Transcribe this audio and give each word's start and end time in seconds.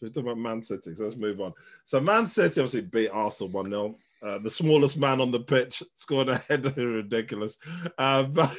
Should 0.00 0.16
we 0.16 0.22
talk 0.22 0.32
about 0.32 0.38
Man 0.38 0.62
City? 0.62 0.94
So 0.94 1.04
let's 1.04 1.16
move 1.16 1.40
on. 1.40 1.52
So 1.84 2.00
Man 2.00 2.26
City 2.26 2.60
obviously 2.60 2.80
beat 2.80 3.10
Arsenal 3.10 3.52
1 3.52 3.70
0. 3.70 3.98
Uh, 4.22 4.38
the 4.38 4.50
smallest 4.50 4.98
man 4.98 5.20
on 5.20 5.30
the 5.30 5.40
pitch 5.40 5.82
scored 5.96 6.28
a 6.28 6.38
header, 6.38 6.70
ridiculous. 6.76 7.58
Uh, 7.98 8.24
but 8.24 8.54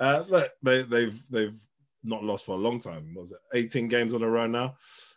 uh, 0.00 0.24
look, 0.28 0.50
they, 0.62 0.82
they've 0.82 1.20
they've 1.30 1.60
not 2.04 2.24
lost 2.24 2.46
for 2.46 2.54
a 2.54 2.58
long 2.58 2.80
time. 2.80 3.14
Was 3.14 3.32
it 3.32 3.38
18 3.52 3.88
games 3.88 4.14
on 4.14 4.22
a 4.22 4.28
row 4.28 4.46
now? 4.46 4.76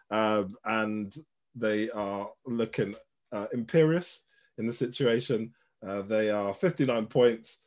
Um, 0.10 0.58
and 0.66 1.16
they 1.56 1.90
are 1.92 2.30
looking 2.46 2.96
uh, 3.32 3.48
imperious 3.54 4.22
in 4.58 4.68
the 4.68 4.74
situation. 4.74 5.54
Uh, 5.86 6.02
they 6.02 6.30
are 6.30 6.54
59 6.54 7.06
points, 7.08 7.60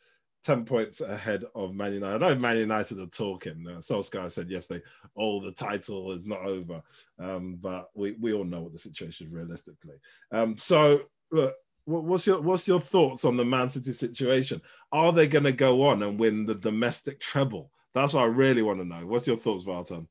10 0.45 0.65
points 0.65 1.01
ahead 1.01 1.45
of 1.55 1.75
Man 1.75 1.95
United. 1.95 2.23
I 2.23 2.29
know 2.29 2.35
Man 2.39 2.59
United 2.59 2.99
are 2.99 3.07
talking. 3.07 3.67
Uh, 3.67 3.79
Solskjaer 3.79 4.31
said 4.31 4.51
yesterday, 4.51 4.85
oh, 5.17 5.41
the 5.41 5.53
title 5.53 6.13
is 6.13 6.27
not 6.27 6.41
over. 6.41 6.83
Um, 7.19 7.57
but 7.61 7.91
we, 7.95 8.13
we 8.13 8.33
all 8.35 8.45
know 8.45 8.61
what 8.61 8.73
the 8.73 8.79
situation 8.79 9.27
is 9.27 9.33
realistically. 9.33 9.97
Um, 10.31 10.59
so, 10.59 11.03
look, 11.33 11.55
what's 11.87 12.27
your 12.27 12.41
what's 12.41 12.69
your 12.69 12.81
thoughts 12.81 13.25
on 13.25 13.37
the 13.37 13.45
Man 13.45 13.71
City 13.71 13.93
situation? 13.93 14.61
Are 14.93 15.13
they 15.13 15.27
going 15.27 15.45
to 15.45 15.53
go 15.53 15.83
on 15.83 16.03
and 16.03 16.19
win 16.19 16.47
the 16.47 16.55
domestic 16.55 17.21
treble? 17.21 17.71
That's 17.95 18.13
what 18.13 18.25
I 18.25 18.27
really 18.27 18.63
want 18.63 18.81
to 18.81 18.85
know. 18.85 19.07
What's 19.07 19.27
your 19.27 19.37
thoughts, 19.37 19.65
Vartan? 19.65 20.07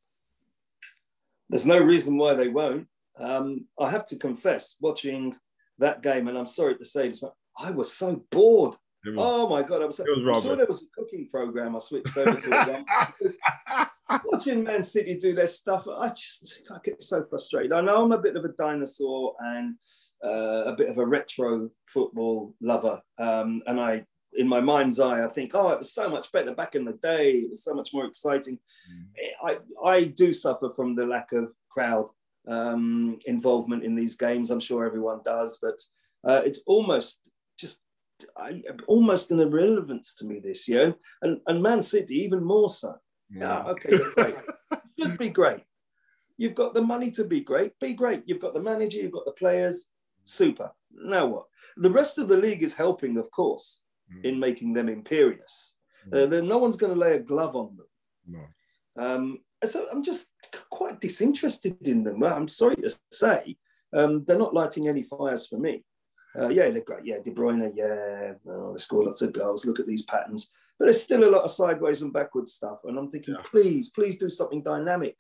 There's 1.50 1.66
no 1.66 1.78
reason 1.78 2.18
why 2.18 2.34
they 2.34 2.48
won't. 2.48 2.88
Um, 3.20 3.68
I 3.80 3.92
have 3.92 4.08
to 4.08 4.18
confess, 4.18 4.78
watching 4.80 5.36
that 5.78 6.02
game, 6.02 6.28
and 6.28 6.38
I'm 6.38 6.48
sorry 6.48 6.76
to 6.78 6.86
say 6.86 7.10
this, 7.10 7.24
I 7.58 7.72
was 7.72 7.94
so 7.94 8.24
bored. 8.32 8.76
Was, 9.06 9.16
oh 9.18 9.50
my 9.50 9.64
god! 9.64 9.82
I 9.82 9.86
was, 9.86 10.00
was 10.00 10.38
I'm 10.38 10.44
sure 10.44 10.56
there 10.56 10.66
was 10.66 10.84
a 10.84 11.02
cooking 11.02 11.28
program. 11.30 11.76
I 11.76 11.80
switched 11.80 12.16
over 12.16 12.40
to 12.40 12.86
watching 14.26 14.64
Man 14.64 14.84
City 14.84 15.16
do 15.16 15.34
their 15.34 15.48
stuff, 15.48 15.88
I 15.88 16.10
just 16.10 16.62
I 16.72 16.78
get 16.84 17.02
so 17.02 17.24
frustrated. 17.24 17.74
I 17.74 17.82
know 17.82 18.04
I'm 18.04 18.12
a 18.12 18.18
bit 18.18 18.36
of 18.36 18.46
a 18.46 18.50
dinosaur 18.50 19.36
and 19.40 19.76
uh, 20.24 20.66
a 20.66 20.76
bit 20.76 20.90
of 20.90 20.98
a 20.98 21.06
retro 21.06 21.70
football 21.88 22.56
lover, 22.62 23.02
um, 23.18 23.62
and 23.68 23.80
I, 23.80 24.06
in 24.36 24.48
my 24.48 24.60
mind's 24.60 25.00
eye, 25.00 25.24
I 25.24 25.28
think, 25.28 25.52
oh, 25.54 25.70
it 25.70 25.80
was 25.80 25.94
so 25.94 26.10
much 26.10 26.32
better 26.32 26.54
back 26.54 26.76
in 26.76 26.86
the 26.86 26.94
day. 26.94 27.34
It 27.34 27.50
was 27.50 27.64
so 27.64 27.74
much 27.74 27.94
more 27.94 28.06
exciting. 28.06 28.60
Mm. 28.92 29.60
I 29.84 29.90
I 29.90 30.04
do 30.06 30.34
suffer 30.34 30.70
from 30.70 30.96
the 30.96 31.06
lack 31.06 31.32
of 31.32 31.52
crowd 31.70 32.10
um, 32.48 33.20
involvement 33.26 33.84
in 33.84 33.96
these 33.96 34.16
games. 34.16 34.52
I'm 34.52 34.60
sure 34.60 34.86
everyone 34.86 35.22
does, 35.24 35.60
but 35.62 35.80
uh, 36.28 36.42
it's 36.46 36.64
almost 36.66 37.32
just 37.58 37.82
I, 38.38 38.62
almost 38.88 39.32
an 39.32 39.40
irrelevance 39.40 40.16
to 40.16 40.26
me 40.26 40.40
this 40.40 40.68
year. 40.68 40.96
And, 41.22 41.40
and 41.48 41.62
Man 41.62 41.82
City, 41.82 42.16
even 42.16 42.44
more 42.44 42.70
so. 42.70 42.96
Yeah, 43.30 43.64
okay, 43.64 43.98
great. 44.16 44.36
Should 45.00 45.18
be 45.18 45.30
great. 45.30 45.62
You've 46.38 46.56
got 46.56 46.74
the 46.74 46.82
money 46.82 47.12
to 47.12 47.24
be 47.24 47.42
great. 47.42 47.78
Be 47.80 47.94
great. 47.94 48.24
You've 48.26 48.42
got 48.42 48.54
the 48.54 48.62
manager, 48.62 48.98
you've 48.98 49.12
got 49.12 49.26
the 49.26 49.32
players. 49.32 49.86
Super. 50.24 50.72
Now 50.92 51.28
what? 51.28 51.46
The 51.78 51.90
rest 51.90 52.18
of 52.18 52.28
the 52.28 52.38
league 52.38 52.64
is 52.64 52.76
helping, 52.76 53.18
of 53.18 53.30
course, 53.32 53.82
mm. 54.12 54.24
in 54.24 54.40
making 54.40 54.74
them 54.74 54.90
imperious. 54.90 55.76
Mm. 56.10 56.34
Uh, 56.34 56.42
no 56.42 56.58
one's 56.58 56.78
going 56.78 56.94
to 56.94 57.00
lay 57.00 57.16
a 57.16 57.20
glove 57.20 57.56
on 57.56 57.76
them. 57.78 57.88
No. 58.28 59.04
Um, 59.04 59.40
so 59.64 59.88
I'm 59.92 60.04
just 60.04 60.32
quite 60.70 61.00
disinterested 61.00 61.88
in 61.88 62.04
them. 62.04 62.24
I'm 62.24 62.48
sorry 62.48 62.76
to 62.78 62.96
say, 63.12 63.58
um, 63.96 64.24
they're 64.26 64.38
not 64.38 64.54
lighting 64.54 64.88
any 64.88 65.04
fires 65.04 65.48
for 65.48 65.58
me. 65.58 65.84
Uh, 66.38 66.50
yeah, 66.50 66.70
they're 66.70 66.82
great. 66.82 67.06
Yeah, 67.06 67.18
De 67.24 67.32
Bruyne, 67.32 67.72
yeah, 67.76 68.34
oh, 68.50 68.74
they 68.74 68.80
score 68.80 69.04
lots 69.04 69.22
of 69.22 69.34
goals. 69.34 69.66
Look 69.66 69.80
at 69.80 69.88
these 69.88 70.04
patterns. 70.04 70.52
But 70.80 70.86
there's 70.86 71.04
still 71.04 71.24
a 71.24 71.30
lot 71.30 71.44
of 71.44 71.52
sideways 71.52 72.02
and 72.02 72.12
backwards 72.12 72.54
stuff. 72.54 72.80
And 72.86 72.98
I'm 72.98 73.12
thinking, 73.12 73.36
yeah. 73.36 73.44
please, 73.44 73.90
please 73.90 74.18
do 74.18 74.30
something 74.30 74.64
dynamic. 74.64 75.16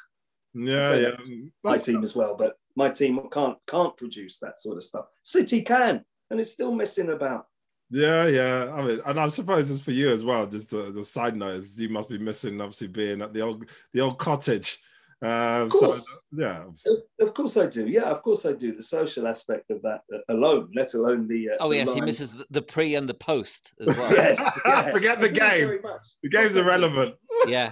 Yeah, 0.54 0.96
yeah. 0.96 1.16
My 1.64 1.78
team 1.78 2.04
as 2.04 2.16
well, 2.16 2.36
but 2.36 2.58
my 2.76 2.90
team 2.90 3.20
can't 3.32 3.58
can't 3.68 3.96
produce 3.98 4.40
that 4.40 4.60
sort 4.60 4.78
of 4.78 4.84
stuff. 4.84 5.06
City 5.24 5.62
can, 5.62 6.04
and 6.30 6.40
it's 6.40 6.52
still 6.52 6.72
messing 6.72 7.10
about. 7.10 7.48
Yeah, 7.90 8.28
yeah. 8.28 8.72
I 8.74 8.84
mean, 8.84 9.00
and 9.06 9.20
I 9.20 9.28
suppose 9.28 9.70
it's 9.70 9.82
for 9.82 9.92
you 9.92 10.12
as 10.12 10.24
well. 10.24 10.46
Just 10.48 10.70
the, 10.70 10.92
the 10.92 11.04
side 11.04 11.36
note 11.36 11.56
is 11.56 11.80
you 11.80 11.90
must 11.90 12.10
be 12.10 12.18
missing 12.18 12.62
obviously 12.62 12.88
being 12.88 13.22
at 13.22 13.34
the 13.34 13.42
old 13.42 13.66
the 13.94 14.02
old 14.02 14.20
cottage. 14.20 14.80
Uh, 15.24 15.64
of 15.64 15.70
course. 15.70 16.06
So, 16.06 16.20
yeah. 16.38 16.66
Of, 16.86 17.28
of, 17.28 17.34
course 17.34 17.56
I 17.56 17.68
do. 17.68 17.88
Yeah, 17.88 18.04
of 18.04 18.22
course 18.22 18.46
I 18.46 18.52
do. 18.52 18.74
The 18.74 18.82
social 18.82 19.28
aspect 19.28 19.72
of 19.72 19.82
that 19.84 20.02
alone, 20.28 20.70
let 20.76 20.94
alone 20.94 21.28
the. 21.28 21.52
Uh, 21.52 21.58
oh 21.62 21.72
yes, 21.72 21.88
line. 21.88 21.96
he 21.96 22.02
misses 22.02 22.38
the 22.50 22.62
pre 22.62 22.96
and 22.96 23.08
the 23.08 23.14
post 23.14 23.74
as 23.80 23.88
well. 23.98 24.12
yes. 24.12 24.60
Yeah. 24.66 24.92
Forget 24.92 25.22
the 25.22 25.30
game. 25.30 25.80
The 26.24 26.30
game's 26.30 26.56
irrelevant. 26.56 27.16
yeah. 27.48 27.72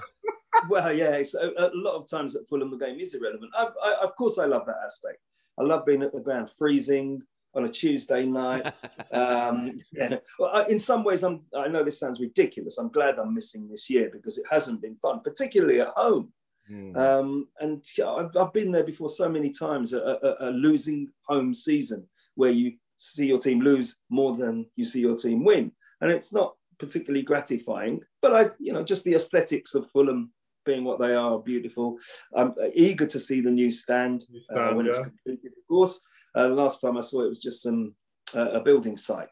Well, 0.69 0.93
yeah. 0.93 1.11
It's 1.11 1.33
a, 1.33 1.49
a, 1.57 1.71
lot 1.73 1.95
of 1.95 2.09
times 2.09 2.35
at 2.35 2.47
Fulham, 2.47 2.71
the 2.71 2.77
game 2.77 2.99
is 2.99 3.13
irrelevant. 3.13 3.51
I, 3.55 3.95
of 4.01 4.15
course, 4.15 4.37
I 4.37 4.45
love 4.45 4.65
that 4.67 4.77
aspect. 4.83 5.17
I 5.59 5.63
love 5.63 5.85
being 5.85 6.03
at 6.03 6.13
the 6.13 6.19
ground, 6.19 6.49
freezing, 6.49 7.21
on 7.53 7.65
a 7.65 7.69
Tuesday 7.69 8.25
night. 8.25 8.73
Um, 9.11 9.77
yeah. 9.91 10.17
Well, 10.39 10.65
in 10.67 10.79
some 10.79 11.03
ways, 11.03 11.23
I'm, 11.23 11.41
I 11.55 11.67
know 11.67 11.83
this 11.83 11.99
sounds 11.99 12.21
ridiculous. 12.21 12.77
I'm 12.77 12.89
glad 12.89 13.19
I'm 13.19 13.33
missing 13.33 13.67
this 13.69 13.89
year 13.89 14.09
because 14.11 14.37
it 14.37 14.45
hasn't 14.49 14.81
been 14.81 14.95
fun, 14.95 15.19
particularly 15.21 15.81
at 15.81 15.89
home. 15.89 16.31
Mm. 16.71 16.97
Um, 16.97 17.47
and 17.59 17.85
I've, 18.05 18.35
I've, 18.37 18.53
been 18.53 18.71
there 18.71 18.83
before 18.83 19.09
so 19.09 19.27
many 19.27 19.49
times, 19.49 19.93
a, 19.93 19.99
a, 19.99 20.35
a, 20.47 20.49
losing 20.51 21.09
home 21.27 21.53
season 21.53 22.07
where 22.35 22.51
you 22.51 22.73
see 22.95 23.25
your 23.25 23.39
team 23.39 23.59
lose 23.59 23.97
more 24.09 24.35
than 24.35 24.65
you 24.75 24.85
see 24.85 25.01
your 25.01 25.17
team 25.17 25.43
win. 25.43 25.71
And 25.99 26.09
it's 26.09 26.31
not 26.31 26.55
particularly 26.79 27.23
gratifying, 27.23 28.01
but 28.21 28.33
I, 28.33 28.49
you 28.59 28.71
know, 28.71 28.83
just 28.83 29.03
the 29.03 29.15
aesthetics 29.15 29.75
of 29.75 29.89
Fulham 29.91 30.31
being 30.65 30.83
what 30.83 30.99
they 30.99 31.13
are, 31.13 31.39
beautiful. 31.39 31.97
I'm 32.35 32.53
eager 32.73 33.07
to 33.07 33.19
see 33.19 33.41
the 33.41 33.51
new 33.51 33.71
stand, 33.71 34.23
new 34.29 34.41
stand 34.41 34.59
uh, 34.59 34.73
when 34.73 34.85
yeah. 34.85 34.91
it's 34.91 34.99
completed, 34.99 35.51
of 35.57 35.67
course. 35.67 35.99
Uh, 36.35 36.49
last 36.49 36.79
time 36.79 36.97
I 36.97 37.01
saw 37.01 37.23
it 37.23 37.29
was 37.29 37.41
just 37.41 37.63
some 37.63 37.95
uh, 38.35 38.51
a 38.51 38.61
building 38.61 38.97
site. 38.97 39.27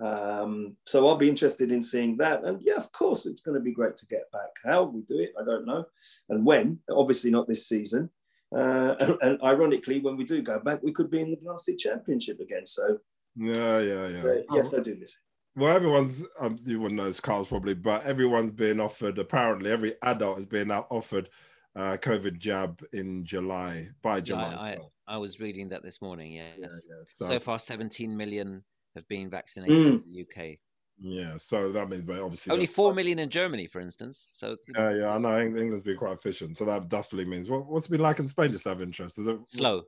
Um, 0.00 0.76
so 0.86 1.06
I'll 1.06 1.16
be 1.16 1.28
interested 1.28 1.70
in 1.70 1.82
seeing 1.82 2.16
that. 2.18 2.44
And 2.44 2.60
yeah, 2.62 2.76
of 2.76 2.90
course, 2.92 3.26
it's 3.26 3.42
going 3.42 3.56
to 3.56 3.62
be 3.62 3.72
great 3.72 3.96
to 3.96 4.06
get 4.06 4.30
back. 4.32 4.50
How 4.64 4.84
we 4.84 5.02
do 5.02 5.18
it, 5.18 5.32
I 5.40 5.44
don't 5.44 5.66
know, 5.66 5.84
and 6.28 6.44
when. 6.44 6.78
Obviously, 6.90 7.30
not 7.30 7.48
this 7.48 7.68
season. 7.68 8.10
Uh, 8.54 8.94
and, 8.98 9.16
and, 9.22 9.42
ironically, 9.42 10.00
when 10.00 10.16
we 10.16 10.24
do 10.24 10.42
go 10.42 10.58
back, 10.58 10.82
we 10.82 10.92
could 10.92 11.10
be 11.10 11.20
in 11.20 11.30
the 11.30 11.36
Glasgow 11.36 11.74
Championship 11.78 12.40
again. 12.40 12.66
So 12.66 12.98
yeah, 13.36 13.78
yeah, 13.78 14.08
yeah. 14.08 14.34
yes, 14.52 14.74
I 14.74 14.80
do 14.80 14.96
miss 14.98 15.10
it. 15.10 15.16
Well, 15.56 15.74
everyone's 15.74 16.24
um, 16.38 16.58
you 16.64 16.80
wouldn't 16.80 17.00
know 17.00 17.06
it's 17.06 17.20
Carl's 17.20 17.48
probably, 17.48 17.74
but 17.74 18.04
everyone's 18.04 18.52
being 18.52 18.80
offered. 18.80 19.18
Apparently, 19.18 19.70
every 19.70 19.94
adult 20.02 20.38
is 20.38 20.46
being 20.46 20.70
offered 20.70 21.28
uh, 21.76 21.96
COVID 21.98 22.38
jab 22.38 22.82
in 22.92 23.24
July 23.24 23.88
by 24.02 24.20
July. 24.20 24.54
I, 24.54 25.12
I, 25.12 25.14
I, 25.14 25.18
was 25.18 25.40
reading 25.40 25.68
that 25.68 25.82
this 25.82 26.00
morning. 26.00 26.32
Yes. 26.32 26.56
Yeah, 26.58 26.66
yeah. 26.66 27.02
So, 27.04 27.24
so, 27.26 27.40
far, 27.40 27.58
17 27.58 28.16
million 28.16 28.64
have 28.94 29.06
been 29.08 29.30
vaccinated 29.30 29.76
mm. 29.76 29.86
in 29.86 30.02
the 30.06 30.22
UK. 30.22 30.58
Yeah, 31.02 31.38
so 31.38 31.72
that 31.72 31.88
means 31.88 32.04
obviously 32.08 32.52
only 32.52 32.66
four 32.66 32.92
million 32.92 33.18
in 33.18 33.30
Germany, 33.30 33.66
for 33.66 33.80
instance. 33.80 34.32
So 34.34 34.56
yeah, 34.76 34.94
yeah, 34.94 35.14
I 35.14 35.18
know 35.18 35.40
England's 35.40 35.82
been 35.82 35.96
quite 35.96 36.12
efficient. 36.12 36.58
So 36.58 36.66
that 36.66 36.88
definitely 36.88 37.24
means 37.24 37.48
what, 37.48 37.66
what's 37.66 37.86
it 37.86 37.92
been 37.92 38.02
like 38.02 38.18
in 38.18 38.28
Spain? 38.28 38.52
Just 38.52 38.66
have 38.66 38.82
interest. 38.82 39.18
Is 39.18 39.26
it 39.26 39.38
slow, 39.46 39.84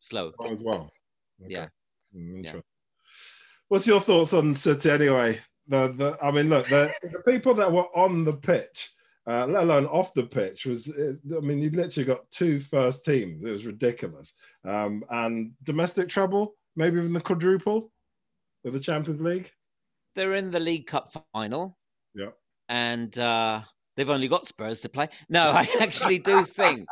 slow 0.00 0.32
as 0.50 0.62
well? 0.62 0.92
Okay. 1.42 1.54
Yeah. 1.54 1.68
Mm, 2.14 2.44
yeah. 2.44 2.54
What's 3.68 3.86
your 3.86 4.00
thoughts 4.00 4.34
on 4.34 4.54
City 4.54 4.90
anyway? 4.90 5.40
The, 5.68 5.94
the 5.96 6.18
I 6.22 6.30
mean, 6.30 6.50
look, 6.50 6.66
the, 6.66 6.92
the 7.02 7.22
people 7.26 7.54
that 7.54 7.72
were 7.72 7.86
on 7.96 8.24
the 8.24 8.34
pitch 8.34 8.92
uh, 9.26 9.46
let 9.46 9.62
alone 9.62 9.86
off 9.86 10.14
the 10.14 10.24
pitch, 10.24 10.66
was 10.66 10.88
uh, 10.88 11.12
I 11.36 11.40
mean, 11.40 11.60
you 11.60 11.70
literally 11.70 12.06
got 12.06 12.30
two 12.30 12.58
first 12.58 13.04
teams. 13.04 13.42
It 13.44 13.50
was 13.50 13.66
ridiculous. 13.66 14.34
Um, 14.64 15.04
and 15.10 15.52
domestic 15.62 16.08
trouble, 16.08 16.54
maybe 16.74 16.98
even 16.98 17.12
the 17.12 17.20
quadruple 17.20 17.92
with 18.64 18.74
the 18.74 18.80
Champions 18.80 19.20
League. 19.20 19.50
They're 20.14 20.34
in 20.34 20.50
the 20.50 20.60
League 20.60 20.86
Cup 20.86 21.08
final. 21.32 21.78
Yeah. 22.14 22.30
And 22.68 23.16
uh, 23.18 23.60
they've 23.96 24.10
only 24.10 24.28
got 24.28 24.46
Spurs 24.46 24.80
to 24.82 24.88
play. 24.88 25.08
No, 25.28 25.50
I 25.50 25.66
actually 25.80 26.18
do 26.18 26.44
think 26.44 26.88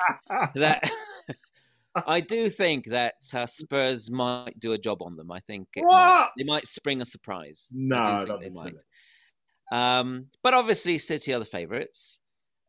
that. 0.55 0.91
I 2.07 2.21
do 2.21 2.49
think 2.49 2.87
that 2.87 3.15
uh, 3.35 3.47
Spurs 3.47 4.09
might 4.09 4.61
do 4.61 4.73
a 4.73 4.79
job 4.79 5.03
on 5.03 5.17
them. 5.17 5.33
I 5.33 5.41
think 5.41 5.67
might, 5.77 6.29
they 6.37 6.45
might 6.45 6.69
spring 6.69 7.01
a 7.01 7.05
surprise. 7.05 7.73
No, 7.75 8.39
they 8.41 8.51
might. 8.51 8.75
Um, 9.73 10.27
but 10.45 10.55
obviously, 10.55 10.99
City 10.99 11.35
are 11.35 11.41
the 11.41 11.45
favourites. 11.45 12.21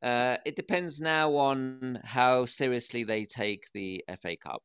Uh, 0.02 0.38
it 0.46 0.56
depends 0.56 1.00
now 1.00 1.36
on 1.36 2.00
how 2.04 2.46
seriously 2.46 3.04
they 3.04 3.26
take 3.26 3.66
the 3.74 4.04
FA 4.22 4.36
Cup. 4.36 4.64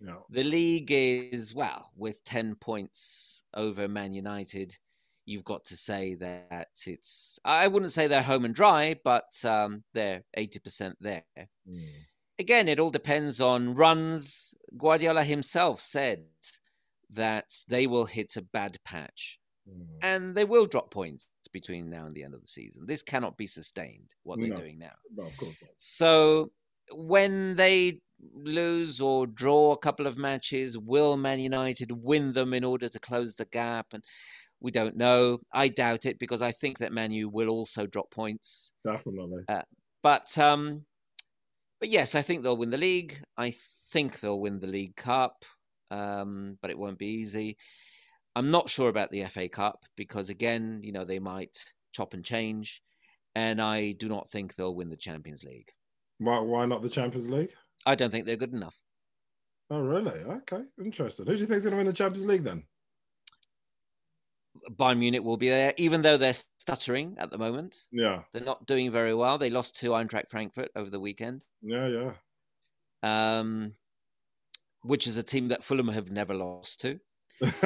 No. 0.00 0.26
The 0.30 0.44
league 0.44 0.90
is, 0.90 1.54
well, 1.54 1.90
with 1.96 2.22
10 2.24 2.56
points 2.56 3.42
over 3.54 3.88
Man 3.88 4.12
United, 4.12 4.76
you've 5.24 5.44
got 5.44 5.64
to 5.66 5.76
say 5.76 6.14
that 6.16 6.68
it's, 6.86 7.38
I 7.44 7.68
wouldn't 7.68 7.92
say 7.92 8.06
they're 8.06 8.22
home 8.22 8.44
and 8.44 8.54
dry, 8.54 8.96
but 9.04 9.32
um, 9.44 9.82
they're 9.94 10.22
80% 10.36 10.94
there. 11.00 11.24
Mm. 11.36 11.82
Again, 12.38 12.68
it 12.68 12.78
all 12.78 12.90
depends 12.90 13.40
on 13.40 13.74
runs. 13.74 14.54
Guardiola 14.76 15.24
himself 15.24 15.80
said 15.80 16.24
that 17.10 17.56
they 17.68 17.86
will 17.86 18.06
hit 18.06 18.36
a 18.36 18.42
bad 18.42 18.78
patch. 18.84 19.40
Mm. 19.68 19.86
And 20.02 20.34
they 20.34 20.44
will 20.44 20.66
drop 20.66 20.90
points 20.90 21.30
between 21.52 21.90
now 21.90 22.06
and 22.06 22.14
the 22.14 22.22
end 22.22 22.34
of 22.34 22.40
the 22.40 22.46
season. 22.46 22.86
This 22.86 23.02
cannot 23.02 23.36
be 23.36 23.46
sustained, 23.46 24.14
what 24.22 24.38
they're 24.38 24.48
no. 24.48 24.56
doing 24.56 24.78
now. 24.78 24.94
No, 25.14 25.24
of 25.24 25.36
course 25.36 25.56
not. 25.60 25.70
So 25.76 26.52
when 26.92 27.56
they 27.56 28.00
lose 28.34 29.00
or 29.00 29.26
draw 29.26 29.72
a 29.72 29.78
couple 29.78 30.06
of 30.06 30.18
matches? 30.18 30.76
Will 30.78 31.16
Man 31.16 31.40
United 31.40 31.92
win 31.92 32.32
them 32.32 32.54
in 32.54 32.64
order 32.64 32.88
to 32.88 32.98
close 33.00 33.34
the 33.34 33.44
gap? 33.46 33.86
And 33.92 34.04
we 34.60 34.70
don't 34.70 34.96
know. 34.96 35.38
I 35.52 35.68
doubt 35.68 36.06
it 36.06 36.18
because 36.18 36.42
I 36.42 36.52
think 36.52 36.78
that 36.78 36.92
Manu 36.92 37.28
will 37.28 37.48
also 37.48 37.86
drop 37.86 38.10
points. 38.10 38.72
Definitely. 38.84 39.44
Uh, 39.48 39.62
but 40.02 40.36
um, 40.38 40.84
but 41.80 41.88
yes, 41.88 42.14
I 42.14 42.22
think 42.22 42.42
they'll 42.42 42.56
win 42.56 42.70
the 42.70 42.76
league. 42.76 43.20
I 43.36 43.54
think 43.90 44.20
they'll 44.20 44.40
win 44.40 44.58
the 44.58 44.66
League 44.66 44.96
Cup, 44.96 45.44
um, 45.90 46.58
but 46.60 46.70
it 46.70 46.78
won't 46.78 46.98
be 46.98 47.06
easy. 47.06 47.56
I'm 48.36 48.50
not 48.50 48.68
sure 48.68 48.88
about 48.88 49.10
the 49.10 49.24
FA 49.24 49.48
Cup 49.48 49.84
because 49.96 50.28
again, 50.28 50.80
you 50.82 50.92
know, 50.92 51.04
they 51.04 51.18
might 51.18 51.56
chop 51.92 52.14
and 52.14 52.24
change, 52.24 52.82
and 53.34 53.60
I 53.60 53.92
do 53.92 54.08
not 54.08 54.28
think 54.28 54.54
they'll 54.54 54.74
win 54.74 54.90
the 54.90 54.96
Champions 54.96 55.44
League. 55.44 55.70
Why? 56.18 56.38
Why 56.40 56.66
not 56.66 56.82
the 56.82 56.88
Champions 56.88 57.28
League? 57.28 57.50
I 57.86 57.94
don't 57.94 58.10
think 58.10 58.26
they're 58.26 58.36
good 58.36 58.52
enough. 58.52 58.76
Oh, 59.70 59.80
really? 59.80 60.18
Okay, 60.20 60.62
interesting. 60.82 61.26
Who 61.26 61.34
do 61.34 61.40
you 61.40 61.46
think 61.46 61.58
is 61.58 61.64
going 61.64 61.72
to 61.72 61.76
win 61.76 61.86
the 61.86 61.92
Champions 61.92 62.26
League 62.26 62.44
then? 62.44 62.64
Bayern 64.70 64.98
Munich 64.98 65.22
will 65.22 65.36
be 65.36 65.48
there, 65.48 65.74
even 65.76 66.02
though 66.02 66.16
they're 66.16 66.34
stuttering 66.34 67.16
at 67.18 67.30
the 67.30 67.38
moment. 67.38 67.76
Yeah, 67.92 68.22
they're 68.32 68.42
not 68.42 68.66
doing 68.66 68.90
very 68.90 69.14
well. 69.14 69.38
They 69.38 69.50
lost 69.50 69.78
to 69.80 69.90
Eintracht 69.90 70.28
Frankfurt 70.28 70.70
over 70.74 70.90
the 70.90 71.00
weekend. 71.00 71.44
Yeah, 71.62 71.86
yeah. 71.86 72.12
Um, 73.02 73.74
which 74.82 75.06
is 75.06 75.16
a 75.16 75.22
team 75.22 75.48
that 75.48 75.64
Fulham 75.64 75.88
have 75.88 76.10
never 76.10 76.34
lost 76.34 76.80
to. 76.82 76.98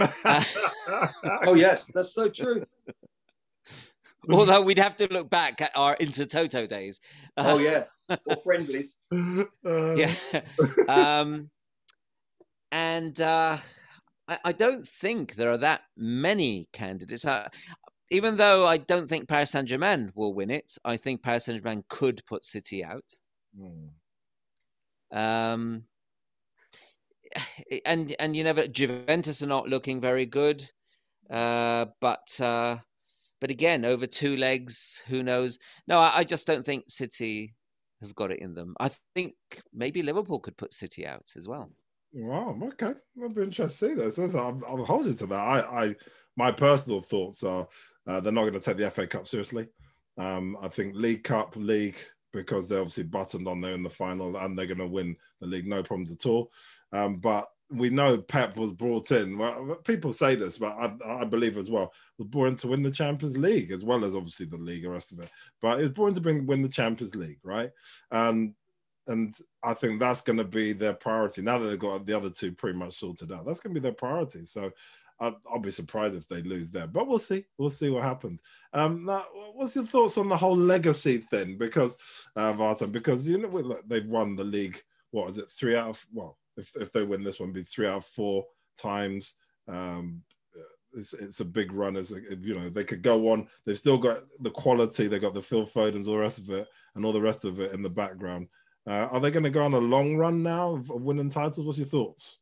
oh 1.46 1.54
yes, 1.54 1.90
that's 1.94 2.14
so 2.14 2.28
true. 2.28 2.64
Although 4.30 4.62
we'd 4.62 4.78
have 4.78 4.96
to 4.96 5.12
look 5.12 5.28
back 5.30 5.60
at 5.60 5.72
our 5.74 5.96
Intertoto 5.96 6.68
days. 6.68 7.00
Oh 7.36 7.58
yeah, 7.58 7.84
or 8.26 8.36
friendlies. 8.36 8.98
Uh... 9.12 9.44
Yeah. 9.96 10.14
Um, 10.88 11.50
and 12.70 13.20
uh, 13.20 13.58
I, 14.28 14.38
I, 14.46 14.52
don't 14.52 14.86
think 14.86 15.34
there 15.34 15.50
are 15.50 15.58
that 15.58 15.82
many 15.96 16.68
candidates. 16.72 17.24
Uh, 17.24 17.48
even 18.10 18.36
though 18.36 18.66
I 18.66 18.78
don't 18.78 19.08
think 19.08 19.28
Paris 19.28 19.50
Saint 19.50 19.68
Germain 19.68 20.12
will 20.14 20.34
win 20.34 20.50
it, 20.50 20.72
I 20.84 20.96
think 20.96 21.22
Paris 21.22 21.46
Saint 21.46 21.62
Germain 21.62 21.84
could 21.88 22.22
put 22.26 22.44
City 22.44 22.84
out. 22.84 23.04
Mm. 23.58 23.88
Um, 25.12 25.84
and 27.86 28.14
and 28.18 28.36
you 28.36 28.44
never 28.44 28.66
Juventus 28.66 29.42
are 29.42 29.46
not 29.46 29.68
looking 29.68 30.00
very 30.00 30.26
good, 30.26 30.64
uh, 31.30 31.86
but 32.00 32.40
uh, 32.40 32.76
but 33.40 33.50
again 33.50 33.84
over 33.84 34.06
two 34.06 34.36
legs, 34.36 35.02
who 35.08 35.22
knows? 35.22 35.58
No, 35.86 35.98
I, 35.98 36.18
I, 36.18 36.24
just 36.24 36.46
don't 36.46 36.64
think 36.64 36.84
City 36.88 37.54
have 38.02 38.14
got 38.14 38.30
it 38.30 38.40
in 38.40 38.54
them. 38.54 38.74
I 38.78 38.90
think 39.14 39.34
maybe 39.72 40.02
Liverpool 40.02 40.40
could 40.40 40.56
put 40.56 40.72
City 40.72 41.06
out 41.06 41.30
as 41.36 41.48
well. 41.48 41.70
Wow, 42.12 42.58
okay, 42.62 42.92
I'll 43.22 43.30
be 43.30 43.42
interested 43.42 43.96
to 43.96 44.12
see 44.12 44.20
this. 44.20 44.34
I'm, 44.34 44.62
I'm 44.68 44.84
holding 44.84 45.16
to 45.16 45.26
that. 45.26 45.34
I, 45.34 45.84
I 45.84 45.96
my 46.36 46.52
personal 46.52 47.00
thoughts 47.00 47.42
are 47.42 47.66
uh, 48.06 48.20
they're 48.20 48.32
not 48.32 48.42
going 48.42 48.54
to 48.54 48.60
take 48.60 48.76
the 48.76 48.90
FA 48.90 49.06
Cup 49.06 49.26
seriously. 49.26 49.68
Um, 50.18 50.56
I 50.60 50.68
think 50.68 50.94
League 50.94 51.24
Cup, 51.24 51.56
League 51.56 51.96
because 52.32 52.66
they're 52.66 52.80
obviously 52.80 53.04
buttoned 53.04 53.46
on 53.46 53.60
there 53.60 53.74
in 53.74 53.82
the 53.82 53.90
final 53.90 54.36
and 54.36 54.58
they're 54.58 54.66
going 54.66 54.78
to 54.78 54.86
win 54.86 55.16
the 55.40 55.46
league, 55.46 55.66
no 55.66 55.82
problems 55.82 56.10
at 56.10 56.26
all. 56.26 56.50
Um, 56.92 57.16
but 57.16 57.46
we 57.72 57.90
know 57.90 58.18
Pep 58.18 58.56
was 58.56 58.72
brought 58.72 59.10
in. 59.10 59.38
Well, 59.38 59.76
people 59.84 60.12
say 60.12 60.34
this, 60.34 60.58
but 60.58 60.76
I, 60.76 61.20
I, 61.20 61.24
believe 61.24 61.56
as 61.56 61.70
well 61.70 61.92
was 62.18 62.28
brought 62.28 62.48
in 62.48 62.56
to 62.56 62.68
win 62.68 62.82
the 62.82 62.90
Champions 62.90 63.36
League 63.36 63.70
as 63.70 63.84
well 63.84 64.04
as 64.04 64.14
obviously 64.14 64.46
the 64.46 64.58
league, 64.58 64.82
the 64.82 64.90
rest 64.90 65.12
of 65.12 65.20
it. 65.20 65.30
But 65.60 65.78
it 65.78 65.82
was 65.82 65.92
brought 65.92 66.08
in 66.08 66.14
to 66.14 66.20
bring 66.20 66.46
win 66.46 66.62
the 66.62 66.68
Champions 66.68 67.14
League, 67.14 67.40
right? 67.42 67.70
And 68.10 68.54
and 69.08 69.34
I 69.64 69.74
think 69.74 69.98
that's 69.98 70.20
going 70.20 70.36
to 70.38 70.44
be 70.44 70.72
their 70.72 70.94
priority 70.94 71.42
now 71.42 71.58
that 71.58 71.66
they've 71.66 71.78
got 71.78 72.06
the 72.06 72.16
other 72.16 72.30
two 72.30 72.52
pretty 72.52 72.78
much 72.78 72.94
sorted 72.94 73.32
out. 73.32 73.44
That's 73.44 73.60
going 73.60 73.74
to 73.74 73.80
be 73.80 73.82
their 73.82 73.92
priority. 73.92 74.44
So 74.44 74.70
I'll, 75.18 75.40
I'll, 75.50 75.58
be 75.58 75.70
surprised 75.70 76.16
if 76.16 76.28
they 76.28 76.42
lose 76.42 76.70
there, 76.70 76.86
but 76.86 77.06
we'll 77.06 77.18
see. 77.18 77.44
We'll 77.58 77.70
see 77.70 77.90
what 77.90 78.02
happens. 78.02 78.42
Um, 78.72 79.04
now, 79.04 79.24
what's 79.54 79.76
your 79.76 79.86
thoughts 79.86 80.18
on 80.18 80.28
the 80.28 80.36
whole 80.36 80.56
legacy 80.56 81.18
thing? 81.18 81.58
Because 81.58 81.96
uh, 82.36 82.52
Vartan, 82.52 82.92
because 82.92 83.28
you 83.28 83.38
know 83.38 83.80
they've 83.86 84.06
won 84.06 84.36
the 84.36 84.44
league. 84.44 84.82
What 85.10 85.30
is 85.30 85.38
it? 85.38 85.50
Three 85.50 85.76
out 85.76 85.90
of 85.90 86.06
well, 86.12 86.38
if 86.56 86.72
if 86.76 86.92
they 86.92 87.02
win 87.02 87.22
this 87.22 87.40
one, 87.40 87.52
be 87.52 87.62
three 87.62 87.86
out 87.86 87.98
of 87.98 88.06
four 88.06 88.44
times. 88.78 89.34
Um, 89.68 90.22
it's, 90.94 91.14
it's 91.14 91.40
a 91.40 91.44
big 91.44 91.72
run. 91.72 91.96
As 91.96 92.10
you 92.10 92.54
know, 92.54 92.68
they 92.68 92.84
could 92.84 93.02
go 93.02 93.30
on. 93.30 93.48
They've 93.64 93.78
still 93.78 93.98
got 93.98 94.24
the 94.40 94.50
quality. 94.50 95.08
They've 95.08 95.20
got 95.20 95.34
the 95.34 95.42
Phil 95.42 95.66
Fodens, 95.66 96.06
all 96.06 96.14
the 96.14 96.18
rest 96.18 96.38
of 96.38 96.50
it, 96.50 96.68
and 96.94 97.04
all 97.04 97.12
the 97.12 97.20
rest 97.20 97.44
of 97.44 97.60
it 97.60 97.72
in 97.72 97.82
the 97.82 97.90
background. 97.90 98.48
Uh, 98.86 99.08
are 99.10 99.20
they 99.20 99.30
going 99.30 99.44
to 99.44 99.50
go 99.50 99.64
on 99.64 99.74
a 99.74 99.78
long 99.78 100.16
run 100.16 100.42
now 100.42 100.74
of, 100.74 100.90
of 100.90 101.02
winning 101.02 101.30
titles? 101.30 101.64
What's 101.64 101.78
your 101.78 101.86
thoughts? 101.86 102.38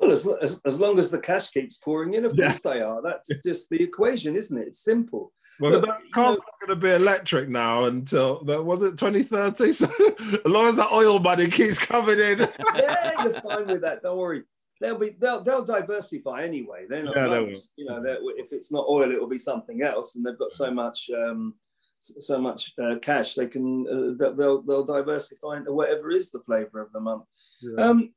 Well, 0.00 0.12
as, 0.12 0.26
as, 0.40 0.60
as 0.64 0.80
long 0.80 0.98
as 0.98 1.10
the 1.10 1.20
cash 1.20 1.50
keeps 1.50 1.76
pouring 1.76 2.14
in, 2.14 2.24
of 2.24 2.34
yeah. 2.34 2.46
course 2.46 2.62
they 2.62 2.80
are. 2.80 3.02
That's 3.02 3.28
just 3.44 3.68
the 3.68 3.82
equation, 3.82 4.34
isn't 4.34 4.56
it? 4.56 4.68
It's 4.68 4.82
simple. 4.82 5.32
Well, 5.60 5.72
Look, 5.72 5.86
that 5.86 6.00
car's 6.12 6.38
know, 6.38 6.42
not 6.44 6.60
going 6.66 6.80
to 6.80 6.86
be 6.86 6.90
electric 6.90 7.50
now 7.50 7.84
until 7.84 8.42
that 8.44 8.64
was 8.64 8.82
it 8.82 8.96
2030. 8.96 9.72
So 9.72 9.86
as 10.22 10.46
long 10.46 10.68
as 10.68 10.76
the 10.76 10.88
oil 10.90 11.18
money 11.18 11.48
keeps 11.50 11.78
coming 11.78 12.18
in, 12.18 12.38
yeah, 12.74 13.22
you're 13.22 13.40
fine 13.42 13.66
with 13.66 13.82
that. 13.82 14.02
Don't 14.02 14.16
worry. 14.16 14.44
They'll 14.80 14.98
be 14.98 15.10
they'll 15.18 15.42
they'll 15.42 15.64
diversify 15.64 16.44
anyway. 16.44 16.86
They're 16.88 17.02
not 17.02 17.14
yeah, 17.14 17.38
you 17.76 17.84
know 17.84 18.02
if 18.02 18.52
it's 18.52 18.72
not 18.72 18.86
oil, 18.88 19.12
it 19.12 19.20
will 19.20 19.28
be 19.28 19.36
something 19.36 19.82
else, 19.82 20.16
and 20.16 20.24
they've 20.24 20.38
got 20.38 20.52
so 20.52 20.70
much 20.70 21.10
um, 21.14 21.54
so 22.00 22.38
much 22.38 22.72
uh, 22.82 22.98
cash 23.00 23.34
they 23.34 23.46
can 23.46 24.16
uh, 24.18 24.30
they'll 24.34 24.62
they'll 24.62 24.84
diversify 24.84 25.58
into 25.58 25.72
whatever 25.72 26.10
is 26.10 26.30
the 26.30 26.40
flavour 26.40 26.80
of 26.80 26.92
the 26.92 27.00
month. 27.00 27.24
Yeah. 27.60 27.84
Um, 27.84 28.14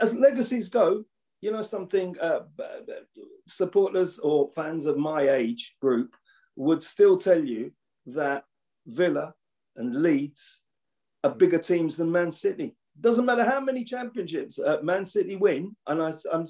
as 0.00 0.16
legacies 0.16 0.68
go, 0.68 1.04
you 1.42 1.50
know 1.50 1.60
something 1.60 2.16
uh, 2.20 2.40
supporters 3.46 4.18
or 4.20 4.48
fans 4.50 4.86
of 4.86 4.96
my 4.96 5.28
age 5.28 5.76
group 5.82 6.14
would 6.56 6.82
still 6.82 7.18
tell 7.18 7.44
you 7.44 7.72
that 8.06 8.44
Villa 8.86 9.34
and 9.76 10.02
Leeds 10.02 10.62
are 11.24 11.30
bigger 11.30 11.58
teams 11.58 11.96
than 11.96 12.10
Man 12.10 12.30
City. 12.32 12.76
Doesn't 13.00 13.26
matter 13.26 13.44
how 13.44 13.60
many 13.60 13.84
championships 13.84 14.58
uh, 14.58 14.78
Man 14.82 15.04
City 15.04 15.36
win, 15.36 15.76
and 15.86 16.02
I, 16.02 16.12
am 16.32 16.44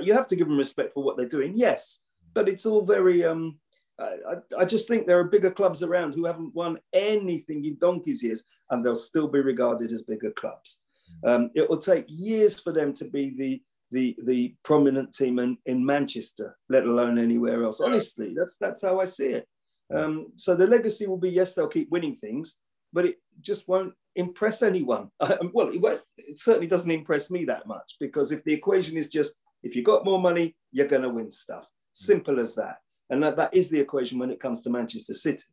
you 0.00 0.12
have 0.14 0.26
to 0.28 0.36
give 0.36 0.48
them 0.48 0.58
respect 0.58 0.92
for 0.94 1.04
what 1.04 1.16
they're 1.16 1.28
doing. 1.28 1.52
Yes, 1.54 2.00
but 2.34 2.48
it's 2.48 2.66
all 2.66 2.84
very. 2.84 3.24
Um, 3.24 3.58
I, 3.96 4.38
I 4.58 4.64
just 4.64 4.88
think 4.88 5.06
there 5.06 5.20
are 5.20 5.24
bigger 5.24 5.52
clubs 5.52 5.84
around 5.84 6.14
who 6.14 6.24
haven't 6.24 6.52
won 6.52 6.78
anything 6.92 7.64
in 7.64 7.78
donkey's 7.78 8.24
years, 8.24 8.44
and 8.70 8.84
they'll 8.84 8.96
still 8.96 9.28
be 9.28 9.40
regarded 9.40 9.92
as 9.92 10.02
bigger 10.02 10.32
clubs. 10.32 10.80
Um, 11.24 11.50
it 11.54 11.70
will 11.70 11.78
take 11.78 12.06
years 12.08 12.58
for 12.58 12.72
them 12.72 12.92
to 12.94 13.04
be 13.04 13.34
the 13.36 13.62
the 13.90 14.16
the 14.24 14.54
prominent 14.62 15.14
team 15.14 15.38
in, 15.38 15.58
in 15.66 15.84
Manchester, 15.84 16.56
let 16.68 16.84
alone 16.84 17.18
anywhere 17.18 17.62
else. 17.64 17.80
Honestly, 17.80 18.34
that's 18.36 18.56
that's 18.56 18.82
how 18.82 19.00
I 19.00 19.04
see 19.04 19.28
it. 19.28 19.48
Um, 19.94 20.32
so 20.36 20.54
the 20.54 20.66
legacy 20.66 21.06
will 21.06 21.18
be 21.18 21.30
yes, 21.30 21.54
they'll 21.54 21.68
keep 21.68 21.90
winning 21.90 22.16
things, 22.16 22.56
but 22.92 23.04
it 23.04 23.16
just 23.40 23.68
won't 23.68 23.92
impress 24.16 24.62
anyone. 24.62 25.10
well, 25.52 25.68
it, 25.68 25.80
won't, 25.80 26.00
it 26.16 26.38
certainly 26.38 26.66
doesn't 26.66 26.90
impress 26.90 27.30
me 27.30 27.44
that 27.44 27.66
much 27.66 27.96
because 28.00 28.32
if 28.32 28.42
the 28.44 28.52
equation 28.52 28.96
is 28.96 29.10
just 29.10 29.36
if 29.62 29.74
you 29.74 29.82
got 29.82 30.04
more 30.04 30.20
money, 30.20 30.54
you're 30.72 30.86
going 30.86 31.02
to 31.02 31.08
win 31.08 31.30
stuff. 31.30 31.68
Simple 31.92 32.38
as 32.38 32.54
that. 32.54 32.78
And 33.10 33.22
that, 33.22 33.36
that 33.36 33.54
is 33.54 33.70
the 33.70 33.80
equation 33.80 34.18
when 34.18 34.30
it 34.30 34.40
comes 34.40 34.62
to 34.62 34.70
Manchester 34.70 35.14
City. 35.14 35.44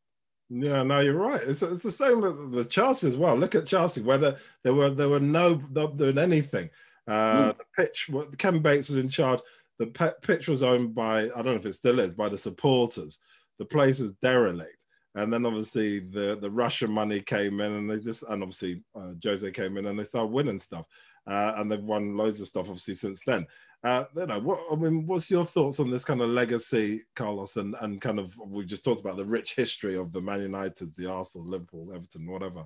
Yeah, 0.50 0.84
no, 0.84 1.00
you're 1.00 1.16
right. 1.16 1.42
It's, 1.42 1.62
it's 1.62 1.84
the 1.84 1.92
same 1.92 2.20
with, 2.20 2.38
with 2.50 2.70
Chelsea 2.70 3.08
as 3.08 3.16
well. 3.16 3.38
Look 3.38 3.56
at 3.56 3.66
Chelsea, 3.66 4.02
whether 4.02 4.38
there 4.66 4.74
were 4.74 4.90
there 4.90 5.08
were 5.08 5.22
no 5.22 5.62
not 5.72 5.96
doing 5.96 6.18
anything. 6.18 6.70
Uh, 7.08 7.54
mm. 7.54 7.58
The 7.58 7.66
pitch, 7.78 8.10
Ken 8.38 8.60
Bates 8.60 8.90
was 8.90 8.98
in 8.98 9.10
charge. 9.10 9.40
The 9.80 10.16
pitch 10.22 10.48
was 10.48 10.64
owned 10.64 10.94
by, 10.94 11.24
I 11.24 11.28
don't 11.28 11.46
know 11.46 11.56
if 11.56 11.66
it 11.66 11.74
still 11.74 12.00
is, 12.00 12.14
by 12.14 12.30
the 12.30 12.38
supporters. 12.38 13.20
The 13.58 13.66
place 13.66 14.00
is 14.00 14.12
derelict. 14.22 14.78
And 15.16 15.34
then 15.34 15.46
obviously 15.46 16.00
the, 16.00 16.38
the 16.40 16.52
Russian 16.52 16.92
money 16.92 17.20
came 17.20 17.60
in 17.60 17.74
and 17.74 17.90
they 17.90 18.00
just, 18.00 18.24
and 18.24 18.44
obviously 18.44 18.84
uh, 18.96 19.12
Jose 19.24 19.50
came 19.52 19.78
in 19.78 19.88
and 19.88 20.00
they 20.00 20.04
started 20.04 20.32
winning 20.32 20.60
stuff. 20.60 20.86
Uh, 21.28 21.54
and 21.58 21.72
they've 21.72 21.84
won 21.84 22.16
loads 22.16 22.42
of 22.42 22.48
stuff 22.48 22.68
obviously 22.68 22.96
since 22.96 23.20
then. 23.26 23.46
Uh, 23.84 24.06
you 24.16 24.28
know, 24.28 24.40
what 24.40 24.60
I 24.72 24.76
mean, 24.76 25.08
what's 25.08 25.32
your 25.32 25.46
thoughts 25.46 25.80
on 25.80 25.90
this 25.90 26.06
kind 26.06 26.22
of 26.22 26.30
legacy, 26.30 27.02
Carlos, 27.16 27.58
and, 27.58 27.76
and 27.82 28.00
kind 28.00 28.20
of 28.20 28.36
we 28.46 28.64
just 28.64 28.84
talked 28.84 29.02
about 29.02 29.18
the 29.18 29.26
rich 29.26 29.56
history 29.56 29.98
of 29.98 30.14
the 30.14 30.22
Man 30.22 30.42
United, 30.42 30.96
the 30.96 31.12
Arsenal, 31.12 31.48
Liverpool, 31.48 31.92
Everton, 31.92 32.30
whatever 32.30 32.66